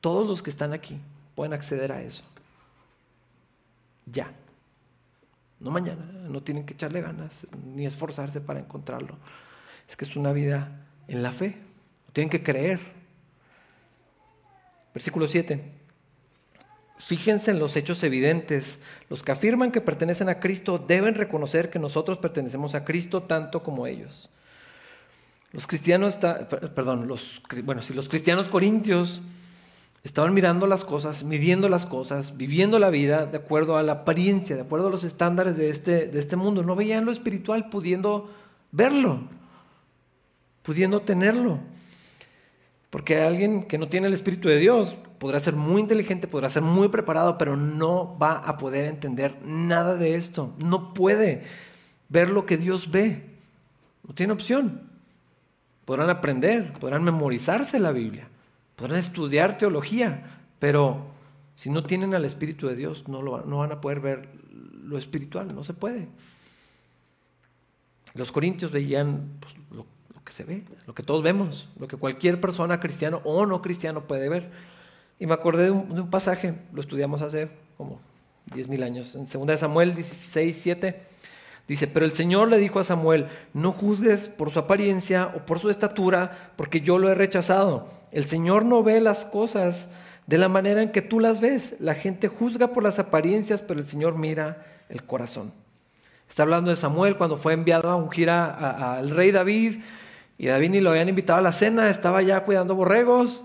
[0.00, 1.00] todos los que están aquí
[1.34, 2.24] pueden acceder a eso.
[4.06, 4.32] Ya.
[5.58, 9.16] No mañana, no tienen que echarle ganas ni esforzarse para encontrarlo.
[9.88, 11.58] Es que es una vida en la fe.
[12.12, 12.80] Tienen que creer.
[14.92, 15.75] Versículo 7.
[16.98, 18.80] Fíjense en los hechos evidentes.
[19.10, 23.62] Los que afirman que pertenecen a Cristo deben reconocer que nosotros pertenecemos a Cristo tanto
[23.62, 24.30] como ellos.
[25.52, 29.22] Los cristianos, perdón, los, bueno, si los cristianos corintios
[30.04, 34.54] estaban mirando las cosas, midiendo las cosas, viviendo la vida de acuerdo a la apariencia,
[34.54, 38.30] de acuerdo a los estándares de este, de este mundo, no veían lo espiritual pudiendo
[38.70, 39.28] verlo,
[40.62, 41.58] pudiendo tenerlo.
[42.96, 46.62] Porque alguien que no tiene el Espíritu de Dios podrá ser muy inteligente, podrá ser
[46.62, 50.54] muy preparado, pero no va a poder entender nada de esto.
[50.64, 51.44] No puede
[52.08, 53.22] ver lo que Dios ve.
[54.08, 54.88] No tiene opción.
[55.84, 58.28] Podrán aprender, podrán memorizarse la Biblia,
[58.76, 61.08] podrán estudiar teología, pero
[61.54, 64.30] si no tienen al Espíritu de Dios, no, lo, no van a poder ver
[64.84, 66.08] lo espiritual, no se puede.
[68.14, 69.84] Los corintios veían pues, lo
[70.26, 74.02] que se ve, lo que todos vemos, lo que cualquier persona cristiano o no cristiano
[74.08, 74.50] puede ver.
[75.20, 78.00] Y me acordé de un, pasaje, lo estudiamos hace como
[78.52, 81.02] 10 mil años, en 2 Samuel 16, 7.
[81.68, 85.60] Dice, pero el Señor le dijo a Samuel, no juzgues por su apariencia o por
[85.60, 87.88] su estatura, porque yo lo he rechazado.
[88.10, 89.88] El Señor no ve las cosas
[90.26, 91.76] de la manera en que tú las ves.
[91.78, 95.52] La gente juzga por las apariencias, pero el Señor mira el corazón.
[96.28, 99.80] Está hablando de Samuel cuando fue enviado a ungir al rey David
[100.38, 103.44] y David ni lo habían invitado a la cena, estaba ya cuidando borregos.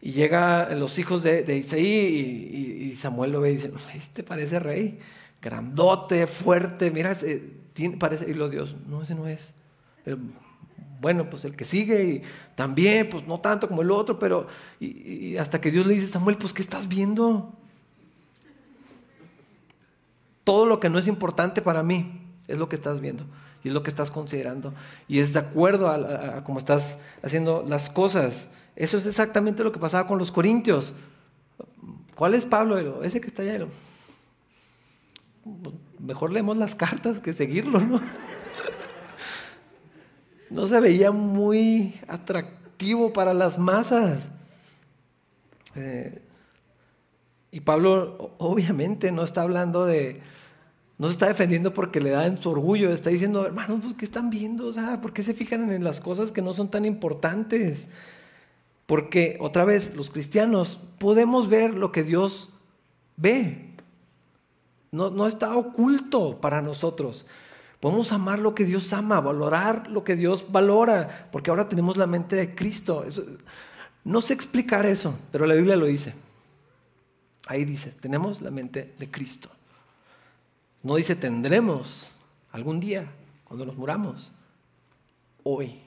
[0.00, 5.00] Y llega los hijos de, Isaí y, Samuel lo ve y dice, este parece rey,
[5.42, 7.16] grandote, fuerte, mira,
[7.98, 9.54] parece, y lo Dios, no, ese no es.
[11.00, 12.22] bueno, pues el que sigue y
[12.54, 14.46] también, pues no tanto como el otro, pero
[15.40, 17.52] hasta que Dios le dice, Samuel, pues ¿qué estás viendo?
[20.44, 23.26] Todo lo que no es importante para mí es lo que estás viendo
[23.68, 24.74] es lo que estás considerando
[25.06, 28.48] y es de acuerdo a, cómo estás haciendo las cosas.
[28.76, 30.94] Eso es exactamente lo que pasaba con los corintios.
[32.14, 33.02] ¿Cuál es Pablo?
[33.02, 33.66] Ese que está allá.
[35.98, 38.00] Mejor leemos las cartas que seguirlo, ¿no?
[40.50, 44.30] No se veía muy atractivo para las masas.
[45.74, 46.22] Eh,
[47.50, 50.22] y Pablo obviamente no está hablando de,
[50.98, 54.04] no se está defendiendo porque le da en su orgullo, está diciendo, hermanos, pues, ¿qué
[54.04, 54.72] están viendo?
[55.00, 57.88] ¿por qué se fijan en las cosas que no son tan importantes?
[58.86, 62.50] Porque, otra vez, los cristianos podemos ver lo que Dios
[63.16, 63.74] ve.
[64.90, 67.26] No está oculto para nosotros.
[67.80, 72.06] Podemos amar lo que Dios ama, valorar lo que Dios valora, porque ahora tenemos la
[72.06, 73.04] mente de Cristo.
[74.02, 76.14] no sé explicar eso, pero la Biblia lo dice.
[77.46, 79.48] Ahí dice, tenemos la mente de Cristo.
[80.82, 82.12] No dice tendremos
[82.52, 83.10] algún día,
[83.44, 84.30] cuando nos muramos.
[85.42, 85.80] Hoy.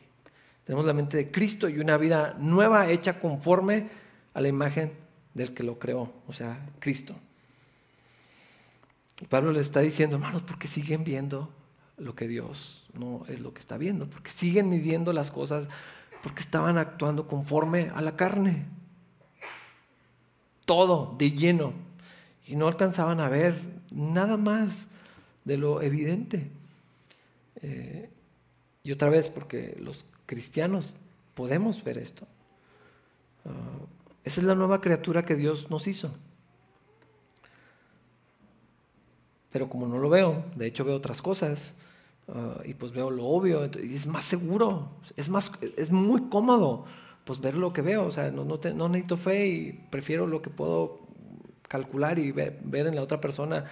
[0.63, 3.89] Tenemos la mente de Cristo y una vida nueva hecha conforme
[4.33, 4.93] a la imagen
[5.33, 7.15] del que lo creó, o sea, Cristo.
[9.21, 11.51] Y Pablo les está diciendo, hermanos, ¿por qué siguen viendo
[11.97, 14.09] lo que Dios no es lo que está viendo?
[14.09, 15.67] Porque siguen midiendo las cosas,
[16.23, 18.65] porque estaban actuando conforme a la carne.
[20.65, 21.73] Todo de lleno.
[22.51, 23.55] Y no alcanzaban a ver
[23.91, 24.89] nada más
[25.45, 26.51] de lo evidente.
[27.61, 28.09] Eh,
[28.83, 30.93] y otra vez, porque los cristianos
[31.33, 32.27] podemos ver esto.
[33.45, 33.85] Ah,
[34.25, 36.11] esa es la nueva criatura que Dios nos hizo.
[39.53, 41.71] Pero como no lo veo, de hecho veo otras cosas,
[42.27, 46.83] ah, y pues veo lo obvio, y es más seguro, es, más, es muy cómodo
[47.23, 50.49] pues ver lo que veo, o sea, no, no necesito fe y prefiero lo que
[50.49, 50.99] puedo
[51.71, 53.63] calcular y ver, en la otra persona.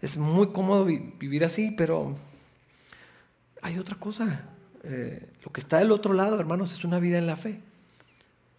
[0.00, 2.16] Es muy cómodo vivir así, pero
[3.62, 4.42] hay otra cosa.
[4.84, 7.58] Eh, lo que está del otro lado, hermanos, es una vida en la fe.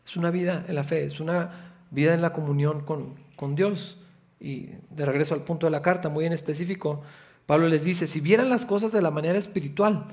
[0.05, 3.97] Es una vida en la fe, es una vida en la comunión con, con Dios.
[4.41, 7.01] Y de regreso al punto de la carta, muy en específico,
[7.45, 10.07] Pablo les dice, si vieran las cosas de la manera espiritual,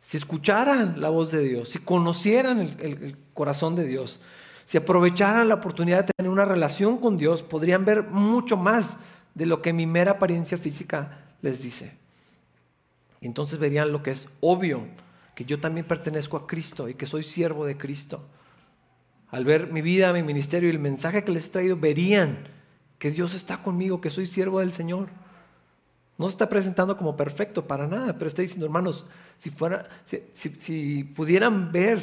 [0.00, 4.20] si escucharan la voz de Dios, si conocieran el corazón de Dios,
[4.64, 8.98] si aprovecharan la oportunidad de tener una relación con Dios, podrían ver mucho más
[9.34, 11.96] de lo que mi mera apariencia física les dice.
[13.20, 14.86] Y entonces verían lo que es obvio,
[15.34, 18.26] que yo también pertenezco a Cristo y que soy siervo de Cristo.
[19.30, 22.48] Al ver mi vida, mi ministerio y el mensaje que les he traído, verían
[22.98, 25.08] que Dios está conmigo, que soy siervo del Señor.
[26.16, 31.98] No se está presentando como perfecto para nada, pero está diciendo, hermanos, si, pudieran ver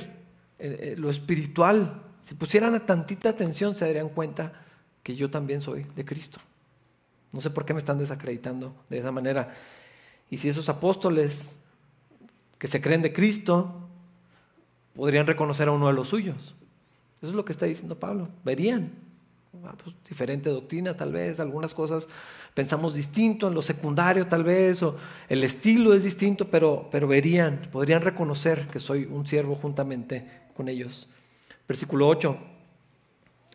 [0.59, 4.53] eh, eh, lo espiritual si pusieran tantita atención se darían cuenta
[5.03, 6.39] que yo también soy de Cristo.
[7.33, 9.53] No sé por qué me están desacreditando de esa manera.
[10.29, 11.57] Y si esos apóstoles
[12.57, 13.89] que se creen de Cristo
[14.93, 16.55] podrían reconocer a uno de los suyos.
[17.17, 18.29] Eso es lo que está diciendo Pablo.
[18.45, 18.91] Verían
[19.65, 22.07] Ah, pues, diferente doctrina tal vez, algunas cosas
[22.53, 24.95] pensamos distinto, en lo secundario tal vez, o
[25.27, 30.69] el estilo es distinto, pero, pero verían, podrían reconocer que soy un siervo juntamente con
[30.69, 31.07] ellos.
[31.71, 32.37] Versículo 8.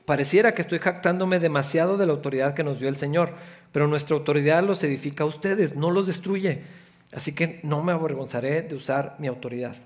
[0.06, 3.34] Pareciera que estoy jactándome demasiado de la autoridad que nos dio el Señor,
[3.72, 6.62] pero nuestra autoridad los edifica a ustedes, no los destruye.
[7.12, 9.76] Así que no me avergonzaré de usar mi autoridad.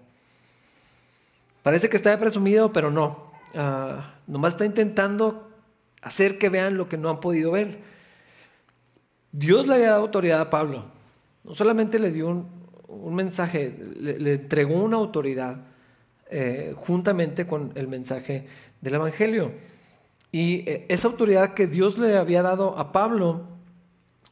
[1.65, 3.33] Parece que está presumido, pero no.
[3.57, 5.51] Ah, nomás está intentando
[6.01, 7.81] hacer que vean lo que no han podido ver.
[9.33, 10.85] Dios le había dado autoridad a Pablo.
[11.43, 12.29] No solamente le dio
[12.87, 15.65] un, mensaje, le, entregó una autoridad
[16.31, 18.47] eh, juntamente con el mensaje
[18.81, 19.53] del Evangelio.
[20.33, 23.43] Y eh, esa autoridad que Dios le había dado a Pablo,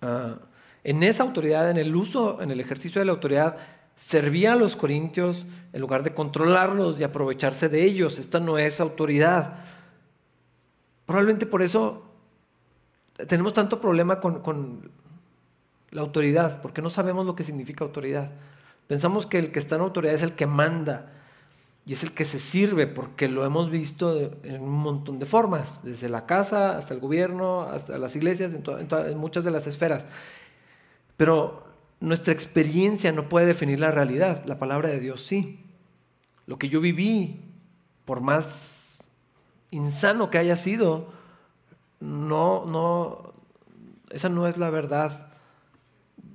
[0.00, 0.36] ah,
[0.84, 3.56] en esa autoridad, en el uso, en el ejercicio de la autoridad,
[3.96, 8.20] servía a los corintios en lugar de controlarlos y aprovecharse de ellos.
[8.20, 9.64] Esta no es autoridad.
[11.04, 12.04] Probablemente por eso
[13.26, 14.92] tenemos tanto problema con,
[15.90, 18.30] la autoridad, porque no sabemos lo que significa autoridad.
[18.86, 21.17] Pensamos que el que está en autoridad es el que manda
[21.86, 25.80] y es el que se sirve, porque lo hemos visto en un montón de formas,
[25.82, 30.06] desde la casa hasta el gobierno, hasta las iglesias, en, muchas de las esferas.
[31.16, 31.64] Pero
[32.00, 35.64] nuestra experiencia no puede definir la realidad, la palabra de Dios sí.
[36.46, 37.40] Lo que yo viví,
[38.04, 39.02] por más
[39.70, 41.08] insano que haya sido,
[42.00, 43.32] no, no,
[44.10, 45.28] esa no es la verdad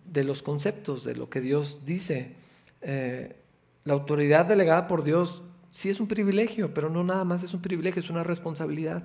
[0.05, 2.35] de los conceptos, de lo que Dios dice.
[2.81, 3.35] Eh,
[3.83, 5.41] la autoridad delegada por Dios
[5.71, 9.03] sí es un privilegio, pero no nada más es un privilegio, es una responsabilidad.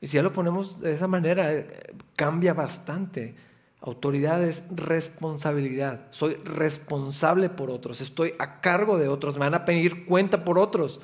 [0.00, 3.34] Y si ya lo ponemos de esa manera, eh, cambia bastante.
[3.80, 6.06] Autoridad es responsabilidad.
[6.10, 10.58] Soy responsable por otros, estoy a cargo de otros, me van a pedir cuenta por
[10.58, 11.00] otros.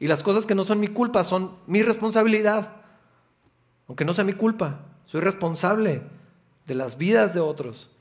[0.00, 2.76] Y las cosas que no son mi culpa son mi responsabilidad.
[3.86, 6.02] Aunque no sea mi culpa, soy responsable
[6.66, 7.93] de las vidas de otros.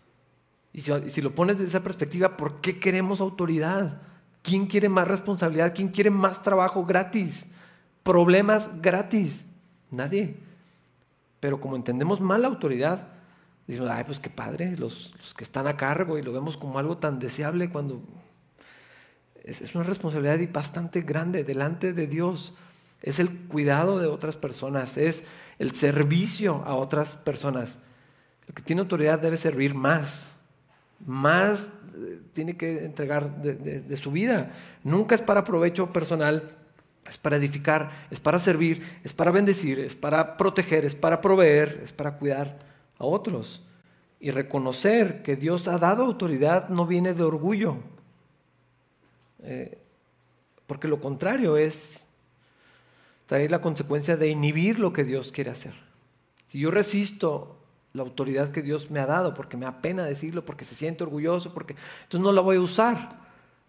[0.73, 4.01] Y si, lo pones desde esa perspectiva, ¿por qué queremos autoridad?
[4.41, 5.73] ¿Quién quiere más responsabilidad?
[5.75, 7.47] ¿Quién quiere más trabajo gratis?
[8.01, 9.45] Problemas gratis.
[9.91, 10.35] Nadie.
[11.39, 13.07] Pero como entendemos mal la autoridad,
[13.67, 16.97] decimos, ay, pues qué padre, los, que están a cargo y lo vemos como algo
[16.97, 18.01] tan deseable cuando
[19.43, 22.53] es, una responsabilidad bastante grande delante de Dios.
[23.01, 25.25] Es el cuidado de otras personas, es
[25.59, 27.77] el servicio a otras personas.
[28.47, 30.32] El que tiene autoridad debe servir más,
[31.05, 34.51] más eh, tiene que entregar de, su vida.
[34.83, 36.55] Nunca es para provecho personal,
[37.07, 41.81] es para edificar, es para servir, es para bendecir, es para proteger, es para proveer,
[41.83, 42.57] es para cuidar
[42.97, 43.63] a otros.
[44.19, 47.77] Y reconocer que Dios ha dado autoridad no viene de orgullo,
[49.43, 49.77] eh,
[50.65, 52.07] porque lo contrario es
[53.25, 55.73] traer la consecuencia de inhibir lo que Dios quiere hacer.
[56.45, 57.62] Si yo resisto
[57.93, 61.53] la autoridad que Dios me ha dado, porque me apena decirlo, porque se siente orgulloso,
[61.53, 63.17] porque entonces no la voy a usar.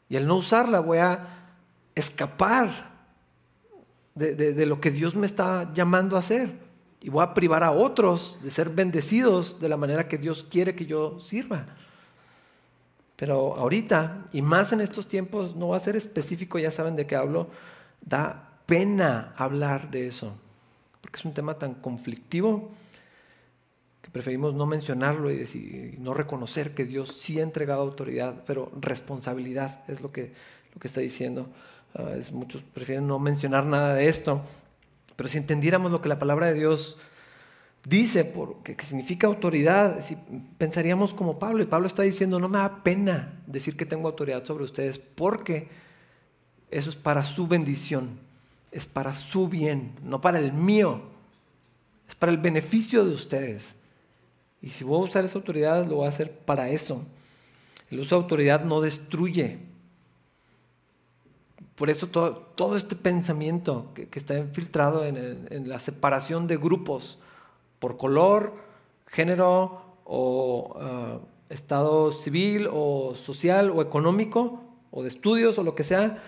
[0.09, 1.53] Y al no usarla voy a
[1.95, 2.93] escapar
[4.15, 6.59] de, de, lo que Dios me está llamando a hacer.
[7.03, 10.75] Y voy a privar a otros de ser bendecidos de la manera que Dios quiere
[10.75, 11.67] que yo sirva.
[13.17, 17.07] Pero ahorita, y más en estos tiempos, no va a ser específico, ya saben de
[17.07, 17.49] qué hablo,
[18.01, 20.33] da pena hablar de eso,
[21.03, 22.71] porque es un tema tan conflictivo
[24.05, 29.83] que preferimos no mencionarlo y, no reconocer que Dios sí ha entregado autoridad, pero responsabilidad
[29.89, 30.31] es lo que,
[30.75, 31.49] lo que está diciendo.
[31.95, 34.43] Ah, muchos prefieren no mencionar nada de esto,
[35.17, 36.99] pero si entendiéramos lo que la palabra de Dios
[37.87, 40.19] dice, porque, que significa autoridad, si
[40.59, 44.45] pensaríamos como Pablo, y Pablo está diciendo, no me da pena decir que tengo autoridad
[44.45, 45.69] sobre ustedes, porque
[46.71, 48.19] eso es para su bendición,
[48.71, 51.01] es para su bien, no para el mío,
[52.07, 53.77] es para el beneficio de ustedes.
[54.65, 57.03] Y si voy a usar esa autoridad, lo voy a hacer para eso.
[57.91, 59.59] El uso de autoridad no destruye.
[61.75, 67.19] Por eso todo, este pensamiento que, está infiltrado en la separación de grupos,
[67.79, 68.55] por color,
[69.07, 71.19] género o ah,
[71.51, 76.23] estado civil o social o económico o de estudios o lo que sea,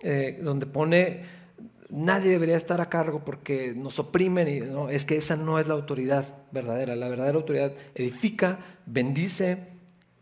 [0.00, 1.26] eh, donde pone
[1.92, 5.68] nadie debería estar a cargo porque nos oprimen y no, es que esa no es
[5.68, 6.96] la autoridad verdadera.
[6.96, 9.68] La verdadera autoridad edifica, bendice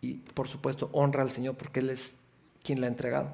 [0.03, 2.17] y por supuesto honra al Señor porque Él es
[2.63, 3.31] quien la ha entregado.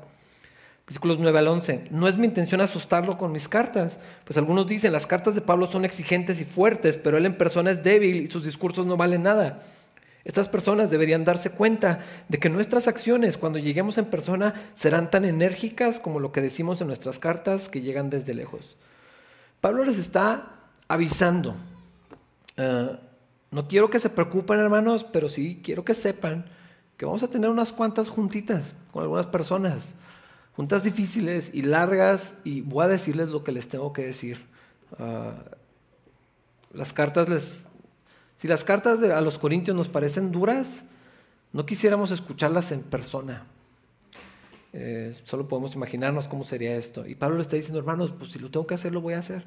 [0.86, 1.88] Versículos 9 al 11.
[1.90, 5.66] No es mi intención asustarlo con mis cartas, pues algunos dicen, las cartas de Pablo
[5.66, 9.24] son exigentes y fuertes, pero él en persona es débil y sus discursos no valen
[9.24, 9.62] nada.
[10.26, 15.24] Estas personas deberían darse cuenta de que nuestras acciones cuando lleguemos en persona serán tan
[15.24, 18.76] enérgicas como lo que decimos en nuestras cartas que llegan desde lejos.
[19.60, 20.50] Pablo les está
[20.88, 21.54] avisando.
[22.58, 22.98] Ah,
[23.52, 26.44] no quiero que se preocupen, hermanos, pero sí quiero que sepan
[26.96, 29.94] que vamos a tener unas cuantas juntitas con algunas personas.
[30.56, 34.44] Juntas difíciles y largas, y voy a decirles lo que les tengo que decir.
[34.98, 35.34] Ah,
[36.72, 37.68] las cartas les.
[38.36, 40.84] Si las cartas a los Corintios nos parecen duras,
[41.52, 43.46] no quisiéramos escucharlas en persona.
[44.72, 47.06] Eh, solo podemos imaginarnos cómo sería esto.
[47.06, 49.20] Y Pablo le está diciendo, hermanos, pues si lo tengo que hacer, lo voy a
[49.20, 49.44] hacer.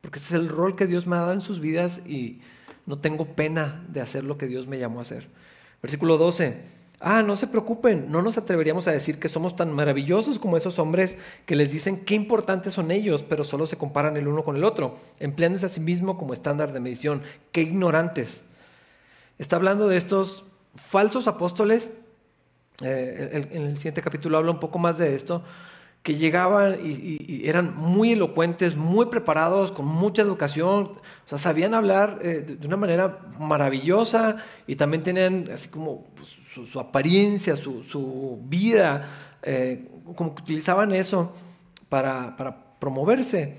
[0.00, 2.40] Porque ese es el rol que Dios me ha dado en sus vidas y
[2.86, 5.28] no tengo pena de hacer lo que Dios me llamó a hacer.
[5.80, 6.83] Versículo 12.
[7.06, 10.78] Ah, no se preocupen, no nos atreveríamos a decir que somos tan maravillosos como esos
[10.78, 14.56] hombres que les dicen qué importantes son ellos, pero solo se comparan el uno con
[14.56, 17.20] el otro, empleándose a sí mismo como estándar de medición.
[17.52, 18.44] Qué ignorantes.
[19.38, 20.46] Está hablando de estos
[20.76, 21.92] falsos apóstoles.
[22.80, 25.44] Eh, en el siguiente capítulo habla un poco más de esto
[26.04, 32.18] que llegaban y, eran muy elocuentes, muy preparados, con mucha educación, o sea, sabían hablar
[32.20, 34.36] eh, de una manera maravillosa
[34.66, 41.32] y también tenían así como pues, su, apariencia, su, vida, eh, como que utilizaban eso
[41.88, 42.36] para,
[42.78, 43.56] promoverse.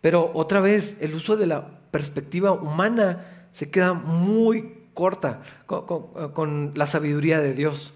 [0.00, 6.86] Pero otra vez, el uso de la perspectiva humana se queda muy corta con la
[6.86, 7.94] sabiduría de Dios.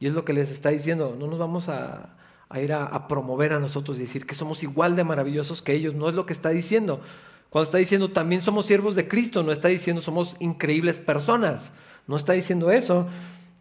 [0.00, 2.18] Y es lo que les está diciendo, no nos vamos a
[2.48, 5.94] a ir a, promover a nosotros y decir que somos igual de maravillosos que ellos.
[5.94, 7.00] No es lo que está diciendo.
[7.50, 11.72] Cuando está diciendo también somos siervos de Cristo, no está diciendo somos increíbles personas.
[12.06, 13.06] No está diciendo eso.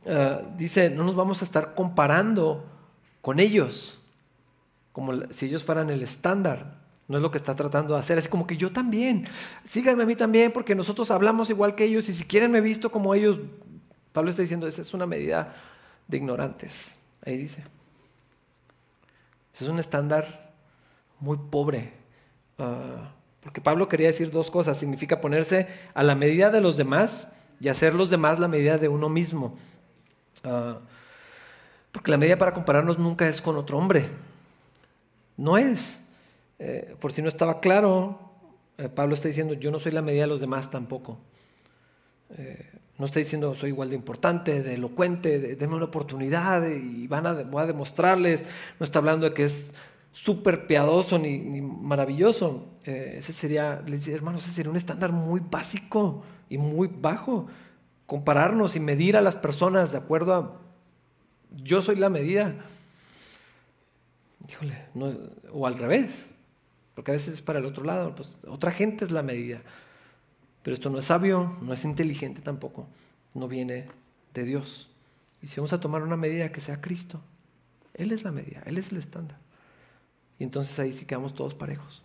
[0.07, 2.65] Eh, dice, no nos vamos a estar comparando
[3.21, 3.99] con ellos,
[4.91, 6.77] como si ellos fueran el estándar.
[7.07, 8.17] No es lo que está tratando de hacer.
[8.17, 9.27] Es como que yo también.
[9.63, 12.91] Síganme a mí también, porque nosotros hablamos igual que ellos y si quieren me visto
[12.91, 13.39] como ellos.
[14.11, 15.55] Pablo está diciendo, esa es una medida
[16.07, 16.97] de ignorantes.
[17.23, 17.63] Ahí dice
[19.65, 20.53] es un estándar
[21.19, 21.93] muy pobre.
[22.59, 24.77] Ah, porque Pablo quería decir dos cosas.
[24.77, 27.29] Significa ponerse a la medida de los demás
[27.59, 29.55] y hacer los demás la medida de uno mismo.
[30.43, 30.79] Ah,
[31.91, 34.05] porque la medida para compararnos nunca es con otro hombre.
[35.35, 35.99] No es.
[36.59, 38.19] Eh, por si no estaba claro,
[38.77, 41.17] eh, Pablo está diciendo, yo no soy la medida de los demás tampoco.
[42.37, 47.07] Eh, no está diciendo soy igual de importante, de elocuente, de, denme una oportunidad y
[47.07, 48.43] van a, voy a demostrarles.
[48.79, 49.73] No está hablando de que es
[50.11, 52.65] súper piadoso ni, maravilloso.
[52.83, 57.47] Ese sería, les dice, hermanos, ese sería un estándar muy básico y muy bajo.
[58.07, 60.67] Compararnos y medir a las personas de acuerdo a
[61.55, 62.55] yo soy la medida.
[65.51, 66.29] O al revés,
[66.95, 69.61] porque a veces es para el otro lado, pues otra gente es la medida.
[70.63, 72.87] Pero esto no es sabio, no es inteligente tampoco,
[73.33, 73.87] no viene
[74.33, 74.89] de Dios.
[75.41, 77.21] Y si vamos a tomar una medida que sea Cristo,
[77.93, 79.37] Él es la medida, Él es el estándar.
[80.39, 82.03] Y entonces ahí sí quedamos todos parejos.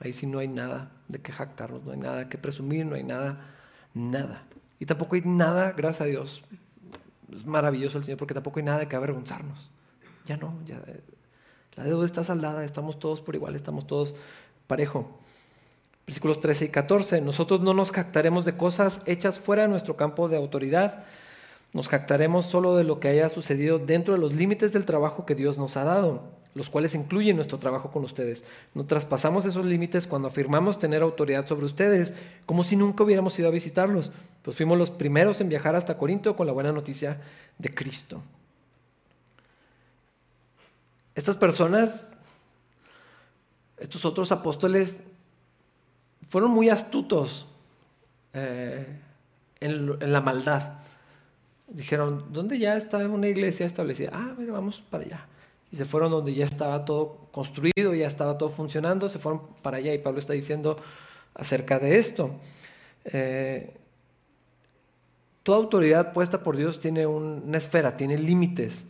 [0.00, 3.02] Ahí sí no hay nada de que jactarnos, no hay nada que presumir, no hay
[3.02, 3.54] nada,
[3.96, 4.42] nada.
[4.78, 6.42] Y tampoco hay nada, gracias a Dios,
[7.32, 9.70] es maravilloso el Señor, porque tampoco hay nada de que avergonzarnos.
[10.26, 10.80] Ya no, ya
[11.76, 14.14] la deuda está saldada, estamos todos por igual, estamos todos
[14.66, 15.18] parejo.
[16.06, 17.20] Versículos 13 y 14.
[17.20, 21.04] Nosotros no nos jactaremos de cosas hechas fuera de nuestro campo de autoridad.
[21.72, 25.34] Nos jactaremos solo de lo que haya sucedido dentro de los límites del trabajo que
[25.34, 26.22] Dios nos ha dado,
[26.56, 28.46] los cuales incluyen nuestro trabajo con ustedes.
[28.72, 32.14] No traspasamos esos límites cuando afirmamos tener autoridad sobre ustedes,
[32.46, 36.34] como si nunca hubiéramos ido a visitarlos, pues fuimos los primeros en viajar hasta Corinto
[36.34, 37.20] con la buena noticia
[37.58, 38.22] de Cristo.
[41.14, 42.08] Estas personas,
[43.76, 45.02] estos otros apóstoles,
[46.30, 47.46] fueron muy astutos
[48.32, 48.98] eh,
[49.60, 50.78] en, la maldad.
[51.68, 54.12] Dijeron, ¿dónde ya está una iglesia establecida?
[54.14, 55.26] Ah, mira, vamos para allá.
[55.76, 59.92] Se fueron donde ya estaba todo construido, ya estaba todo funcionando, se fueron para allá.
[59.94, 60.76] Y Pablo está diciendo
[61.34, 62.34] acerca de esto.
[63.04, 63.74] Eh,
[65.42, 68.86] toda autoridad puesta por Dios tiene una esfera, tiene límites.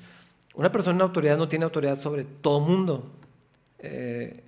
[0.54, 3.10] Una persona en autoridad no tiene autoridad sobre todo mundo.
[3.78, 4.42] Eh,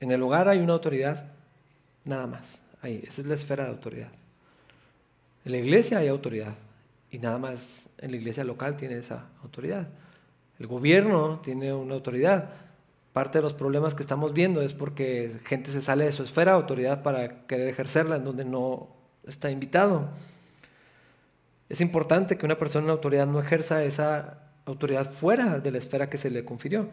[0.00, 1.32] en el hogar hay una autoridad,
[2.04, 2.62] Nada más.
[2.80, 4.10] Ahí, esa es la esfera de autoridad.
[5.44, 6.54] En la iglesia hay autoridad
[7.10, 9.88] y nada más en la iglesia local tiene esa autoridad.
[10.62, 12.50] El gobierno tiene una autoridad.
[13.12, 16.52] Parte de los problemas que estamos viendo es porque gente se sale de su esfera
[16.52, 18.86] de autoridad para querer ejercerla en donde no
[19.26, 20.10] está invitado.
[21.68, 26.08] Es importante que una persona en autoridad no ejerza esa autoridad fuera de la esfera
[26.08, 26.90] que se le confirió.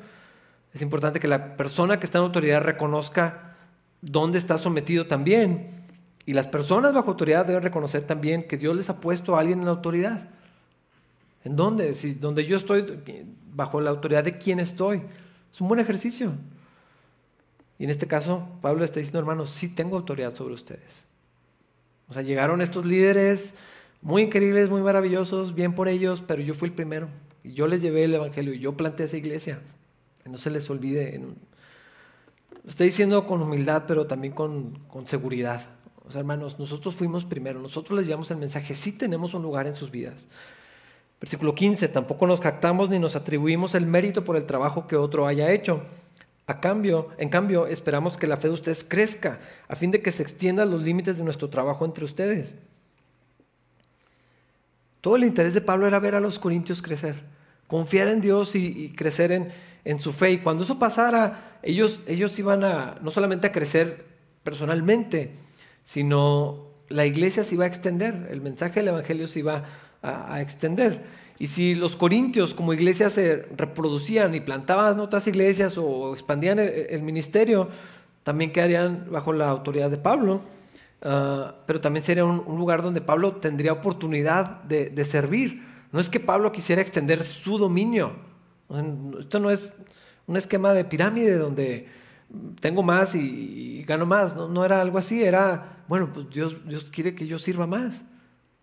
[0.74, 3.55] Es importante que la persona que está en autoridad reconozca
[4.01, 5.67] dónde está sometido también.
[6.26, 9.61] Y las personas bajo autoridad deben reconocer también que Dios les ha puesto a alguien
[9.61, 10.28] en autoridad.
[11.44, 11.94] ¿En dónde?
[11.94, 12.86] Si donde yo estoy
[13.54, 15.02] bajo la autoridad de quién estoy.
[15.52, 16.34] Es un buen ejercicio.
[17.78, 21.06] Y en este caso, Pablo está diciendo, hermanos, sí tengo autoridad sobre ustedes.
[22.10, 23.56] O sea, llegaron estos líderes
[24.02, 27.08] muy increíbles, muy maravillosos, bien por ellos, pero yo fui el primero.
[27.44, 29.62] Yo les llevé el Evangelio y yo planté esa iglesia.
[30.26, 31.18] no se les olvide.
[31.20, 35.70] Lo estoy diciendo con humildad, pero también con, con seguridad.
[36.06, 39.68] O sea, hermanos, nosotros fuimos primero, nosotros les llevamos el mensaje, sí tenemos un lugar
[39.68, 40.28] en sus vidas.
[41.20, 45.28] Versículo 15, tampoco nos jactamos ni nos atribuimos el mérito por el trabajo que otro
[45.28, 45.84] haya hecho.
[46.47, 50.11] A cambio, en cambio, esperamos que la fe de ustedes crezca, a fin de que
[50.11, 52.55] se extiendan los límites de nuestro trabajo entre ustedes.
[55.01, 57.22] Todo el interés de Pablo era ver a los corintios crecer,
[57.67, 59.49] confiar en Dios y, crecer en,
[59.86, 60.32] en, su fe.
[60.32, 64.05] Y cuando eso pasara, ellos, ellos iban a no solamente a crecer
[64.43, 65.36] personalmente,
[65.84, 69.65] sino la iglesia se iba a extender, el mensaje del Evangelio se iba
[70.02, 71.04] a, extender.
[71.38, 77.02] Y si los corintios como iglesia se reproducían y plantaban otras iglesias o expandían el,
[77.02, 77.70] ministerio,
[78.24, 80.41] también quedarían bajo la autoridad de Pablo.
[81.02, 85.64] Ah, pero también sería un, lugar donde Pablo tendría oportunidad de, de, servir.
[85.91, 88.14] No es que Pablo quisiera extender su dominio.
[89.20, 89.74] Esto no es
[90.28, 91.88] un esquema de pirámide donde
[92.60, 94.36] tengo más y, gano más.
[94.36, 98.06] No, no, era algo así, era, bueno, pues Dios, Dios quiere que yo sirva más.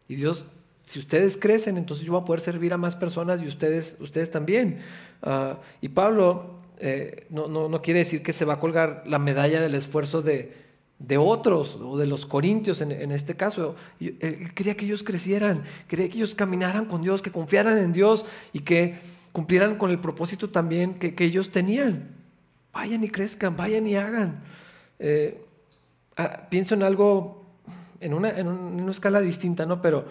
[0.08, 0.46] Y Dios,
[0.86, 4.30] si ustedes crecen, entonces yo voy a poder servir a más personas y ustedes, ustedes
[4.30, 4.78] también.
[5.22, 9.18] Ah, y Pablo eh, no, no, no, quiere decir que se va a colgar la
[9.18, 10.54] medalla del esfuerzo de,
[10.98, 13.76] de otros o de los corintios en, en este caso.
[14.00, 18.24] Él quería que ellos crecieran, quería que ellos caminaran con Dios, que confiaran en Dios
[18.54, 18.98] y que
[19.32, 22.16] cumplieran con el propósito también que, que ellos tenían
[22.76, 24.42] vayan y crezcan, vayan y hagan.
[24.98, 25.42] Eh,
[26.18, 27.46] ah, pienso en algo,
[28.00, 29.80] en una, en una, escala distinta, ¿no?
[29.80, 30.04] Pero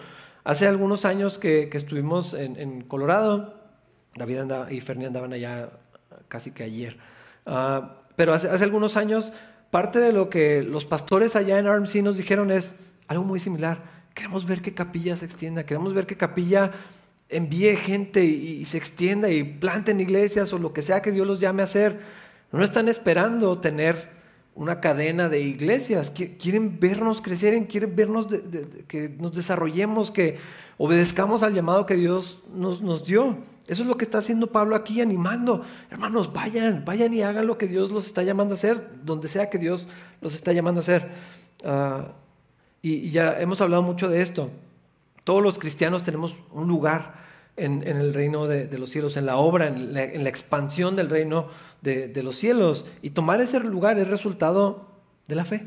[0.46, 3.54] hace algunos años que, estuvimos en, Colorado,
[4.14, 4.38] David
[4.70, 5.70] y Fernie andaban allá
[6.28, 6.96] casi que ayer.
[7.44, 9.32] Ah, pero hace, hace, algunos años,
[9.72, 12.76] parte de lo que los pastores allá en RMC nos dijeron es
[13.08, 13.82] algo muy similar.
[14.14, 16.70] Queremos ver que capilla se extienda, queremos ver que capilla
[17.28, 21.26] envíe gente y, y se extienda y planten iglesias o lo que sea que Dios
[21.26, 21.98] los llame a hacer.
[22.52, 24.15] No están esperando tener
[24.56, 26.10] una cadena de iglesias.
[26.10, 28.26] Quieren vernos crecer, quieren vernos
[28.88, 30.38] que nos desarrollemos, que
[30.78, 33.36] obedezcamos al llamado que Dios nos, nos, dio.
[33.68, 35.62] Eso es lo que está haciendo Pablo aquí, animando.
[35.90, 39.50] Hermanos, vayan, vayan y hagan lo que Dios los está llamando a hacer, donde sea
[39.50, 39.86] que Dios
[40.20, 41.10] los está llamando a hacer.
[41.64, 42.08] Ah,
[42.80, 44.50] y ya hemos hablado mucho de esto.
[45.24, 47.25] Todos los cristianos tenemos un lugar
[47.56, 51.48] en, el reino de, los cielos, en la obra, en la, expansión del reino
[51.82, 52.86] de, los cielos.
[53.02, 54.88] Y tomar ese lugar es resultado
[55.26, 55.66] de la fe,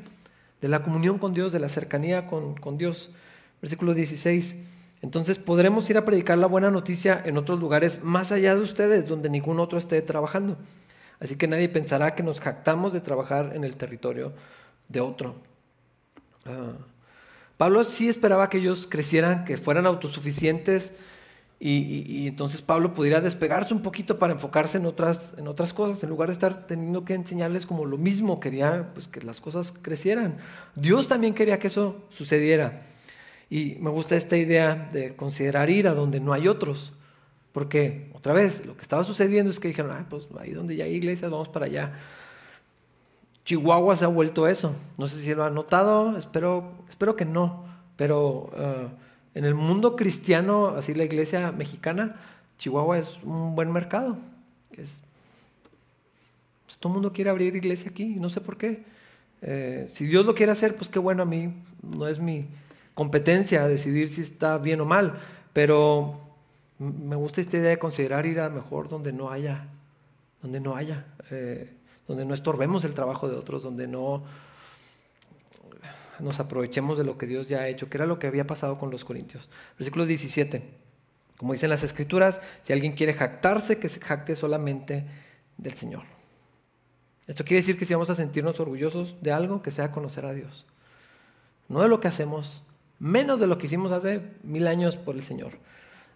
[0.62, 3.12] de la comunión con Dios, de la cercanía con, con Dios.
[3.62, 4.58] Versículo 16.
[5.02, 9.08] Entonces podremos ir a predicar la buena noticia en otros lugares más allá de ustedes,
[9.08, 10.58] donde ningún otro esté trabajando.
[11.20, 14.34] Así que nadie pensará que nos jactamos de trabajar en el territorio
[14.88, 15.36] de otro.
[16.46, 16.74] Ah.
[17.58, 20.94] Pablo sí esperaba que ellos crecieran, que fueran autosuficientes,
[21.62, 26.10] y, entonces Pablo pudiera despegarse un poquito para enfocarse en otras, en otras cosas, en
[26.10, 30.38] lugar de estar teniendo que enseñarles como lo mismo, quería pues, que las cosas crecieran.
[30.76, 32.84] Dios también quería que eso sucediera.
[33.50, 36.94] Y me gusta esta idea de considerar ir a donde no hay otros,
[37.52, 40.86] porque otra vez lo que estaba sucediendo es que dijeron, ah, pues ahí donde ya
[40.86, 41.92] hay iglesias, vamos para allá.
[43.44, 44.76] Chihuahua se ha vuelto eso.
[44.98, 47.66] No sé si lo han notado, espero, espero que no,
[47.98, 48.50] pero...
[48.56, 48.88] Ah,
[49.36, 52.16] en el mundo cristiano, así la iglesia mexicana,
[52.58, 54.18] Chihuahua es un buen mercado.
[54.72, 55.02] Es,
[56.66, 58.84] pues, todo el mundo quiere abrir iglesia aquí, no sé por qué.
[59.42, 62.48] Eh, si Dios lo quiere hacer, pues qué bueno a mí, no es mi
[62.94, 65.14] competencia decidir si está bien o mal,
[65.54, 66.20] pero
[66.78, 69.68] me gusta esta idea de considerar ir a mejor donde no haya,
[70.42, 71.74] donde no haya, eh,
[72.08, 74.24] donde no estorbemos el trabajo de otros, donde no
[76.20, 78.78] nos aprovechemos de lo que Dios ya ha hecho, que era lo que había pasado
[78.78, 79.50] con los corintios.
[79.78, 80.62] Versículo 17.
[81.38, 85.06] Como dicen las escrituras, si alguien quiere jactarse, que se jacte solamente
[85.58, 86.04] del Señor.
[87.28, 90.34] Esto quiere decir que si vamos a sentirnos orgullosos de algo, que sea conocer a
[90.34, 90.66] Dios.
[91.68, 92.64] No de lo que hacemos,
[92.98, 95.54] menos de lo que hicimos hace mil años por el Señor.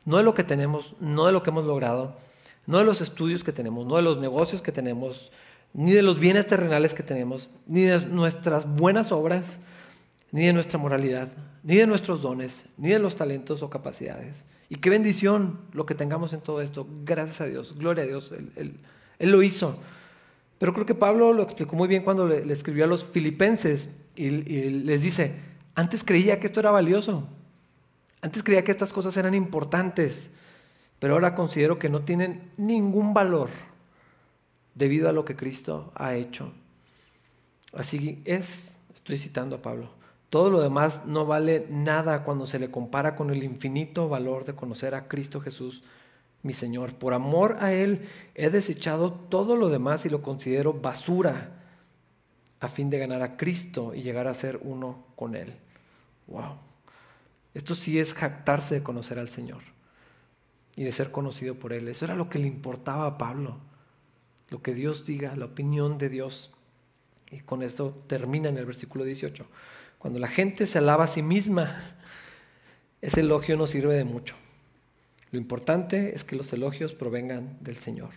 [0.05, 2.17] No de lo que tenemos, no de lo que hemos logrado,
[2.65, 5.31] no de los estudios que tenemos, no de los negocios que tenemos,
[5.73, 9.59] ni de los bienes terrenales que tenemos, ni de nuestras buenas obras,
[10.33, 11.29] ni de nuestra moralidad,
[11.61, 14.45] ni de nuestros dones, ni de los talentos o capacidades.
[14.67, 16.87] Y qué bendición lo que tengamos en todo esto.
[17.05, 18.79] Gracias a Dios, gloria a Dios, Él,
[19.19, 19.77] lo hizo.
[20.57, 24.31] Pero creo que Pablo lo explicó muy bien cuando le, escribió a los filipenses y,
[24.31, 25.35] les dice,
[25.75, 27.27] antes creía que esto era valioso,
[28.21, 30.31] antes creía que estas cosas eran importantes,
[30.97, 33.49] pero ahora considero que no tienen ningún valor
[34.73, 36.51] debido a lo que Cristo ha hecho.
[37.71, 40.02] Así es, estoy citando a Pablo.
[40.33, 44.55] Todo lo demás no vale nada cuando se le compara con el infinito valor de
[44.55, 45.83] conocer a Cristo Jesús,
[46.41, 46.95] mi Señor.
[46.95, 51.51] Por amor a Él he desechado todo lo demás y lo considero basura
[52.59, 55.53] a fin de ganar a Cristo y llegar a ser uno con Él.
[56.25, 56.55] Wow.
[57.53, 59.61] Esto sí es jactarse de conocer al Señor
[60.75, 61.87] y de ser conocido por Él.
[61.87, 63.57] Eso era lo que le importaba a Pablo.
[64.49, 66.55] Lo que Dios diga, la opinión de Dios.
[67.29, 69.45] Y con esto termina en el versículo 18.
[70.03, 71.95] Cuando la gente se alaba a sí misma,
[73.01, 74.35] ese elogio no sirve de mucho.
[75.31, 78.09] Lo importante es que los elogios provengan del Señor.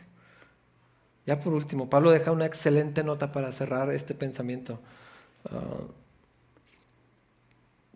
[1.26, 4.80] Ya por último, Pablo deja una excelente nota para cerrar este pensamiento.
[5.48, 5.84] Ah,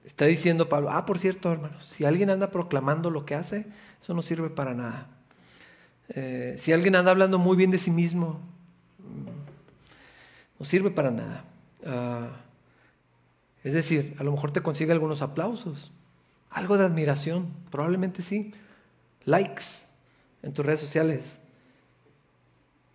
[0.04, 3.66] está diciendo Pablo, ah, por cierto, hermanos, si alguien anda proclamando lo que hace,
[4.00, 5.08] eso no sirve para nada.
[6.10, 8.40] Eh, si alguien anda hablando muy bien de sí mismo,
[9.00, 11.42] mm, no sirve para nada.
[11.84, 12.36] Ah,
[13.62, 15.92] es decir, a lo mejor te consigue algunos aplausos,
[16.50, 18.52] algo de admiración, probablemente sí,
[19.24, 19.64] likes
[20.42, 21.38] en tus redes sociales,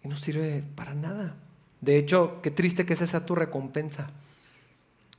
[0.04, 1.36] y no sirve para nada.
[1.82, 4.10] De hecho, qué triste que esa sea tu recompensa.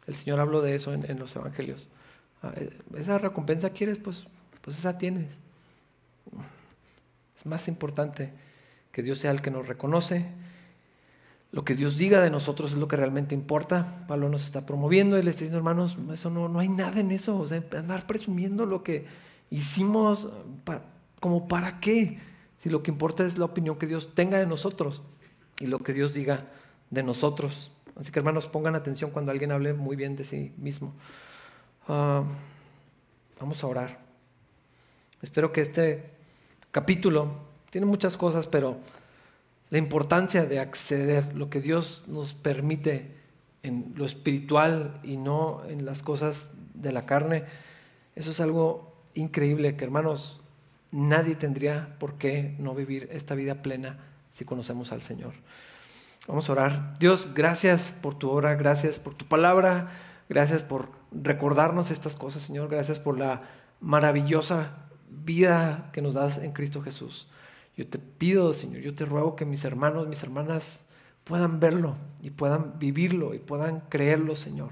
[0.07, 1.89] El Señor habló de eso en, los evangelios.
[2.43, 4.27] Ah, eh, esa recompensa quieres, pues,
[4.61, 5.39] pues esa tienes.
[7.37, 8.33] Es más importante
[8.93, 10.27] que Dios sea el que nos reconoce.
[11.57, 14.05] Lo que Dios diga de nosotros es lo que realmente importa.
[14.07, 17.39] Pablo nos está promoviendo le está diciendo, hermanos, eso no, no hay nada en eso.
[17.39, 19.07] O sea, andar presumiendo lo que
[19.49, 20.29] hicimos,
[21.19, 22.19] como para qué.
[22.59, 25.03] Si lo que importa es la opinión que Dios tenga de nosotros
[25.59, 26.45] y lo que Dios diga
[26.91, 27.71] de nosotros.
[27.99, 30.93] Así que hermanos, pongan atención cuando alguien hable muy bien de sí mismo.
[31.89, 32.23] Ah,
[33.41, 33.99] vamos a orar.
[35.23, 36.11] Espero que este
[36.71, 37.31] capítulo
[37.71, 38.77] tiene muchas cosas, pero
[39.71, 43.17] la importancia de acceder, lo que Dios nos permite
[43.63, 47.45] en lo espiritual y no en las cosas de la carne,
[48.15, 50.41] eso es algo increíble que hermanos,
[50.93, 53.99] nadie tendría por qué no vivir esta vida plena
[54.31, 55.33] si conocemos al Señor.
[56.29, 56.99] Vamos a orar.
[56.99, 59.91] Dios, gracias por tu obra, gracias por tu palabra,
[60.29, 63.43] gracias por recordarnos estas cosas, Señor, gracias por la
[63.81, 67.29] maravillosa vida que nos das en Cristo Jesús.
[67.77, 70.87] Yo te pido, Señor, yo te ruego que mis hermanos, mis hermanas
[71.25, 74.71] puedan verlo y puedan vivirlo y puedan creerlo, Señor.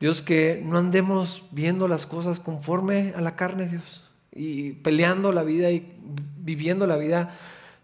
[0.00, 5.42] Dios, que no andemos viendo las cosas conforme a la carne, Dios, y peleando la
[5.42, 5.94] vida y
[6.38, 7.34] viviendo la vida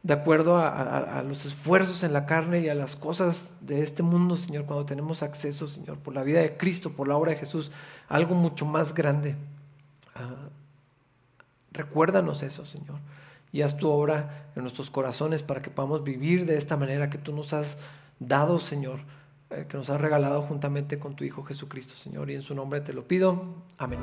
[0.03, 4.37] de acuerdo a, los esfuerzos en la carne y a las cosas de este mundo,
[4.37, 7.71] Señor, cuando tenemos acceso, Señor, por la vida de Cristo, por la obra de Jesús,
[8.09, 9.37] algo mucho más grande.
[10.15, 10.49] Ah,
[11.71, 12.99] recuérdanos eso, Señor,
[13.53, 17.19] y haz tu obra en nuestros corazones para que podamos vivir de esta manera que
[17.19, 17.79] tú nos has
[18.19, 19.01] dado, Señor,
[19.51, 22.81] eh, que nos has regalado juntamente con tu Hijo Jesucristo, Señor, y en su nombre
[22.81, 23.55] te lo pido.
[23.79, 24.01] Amén.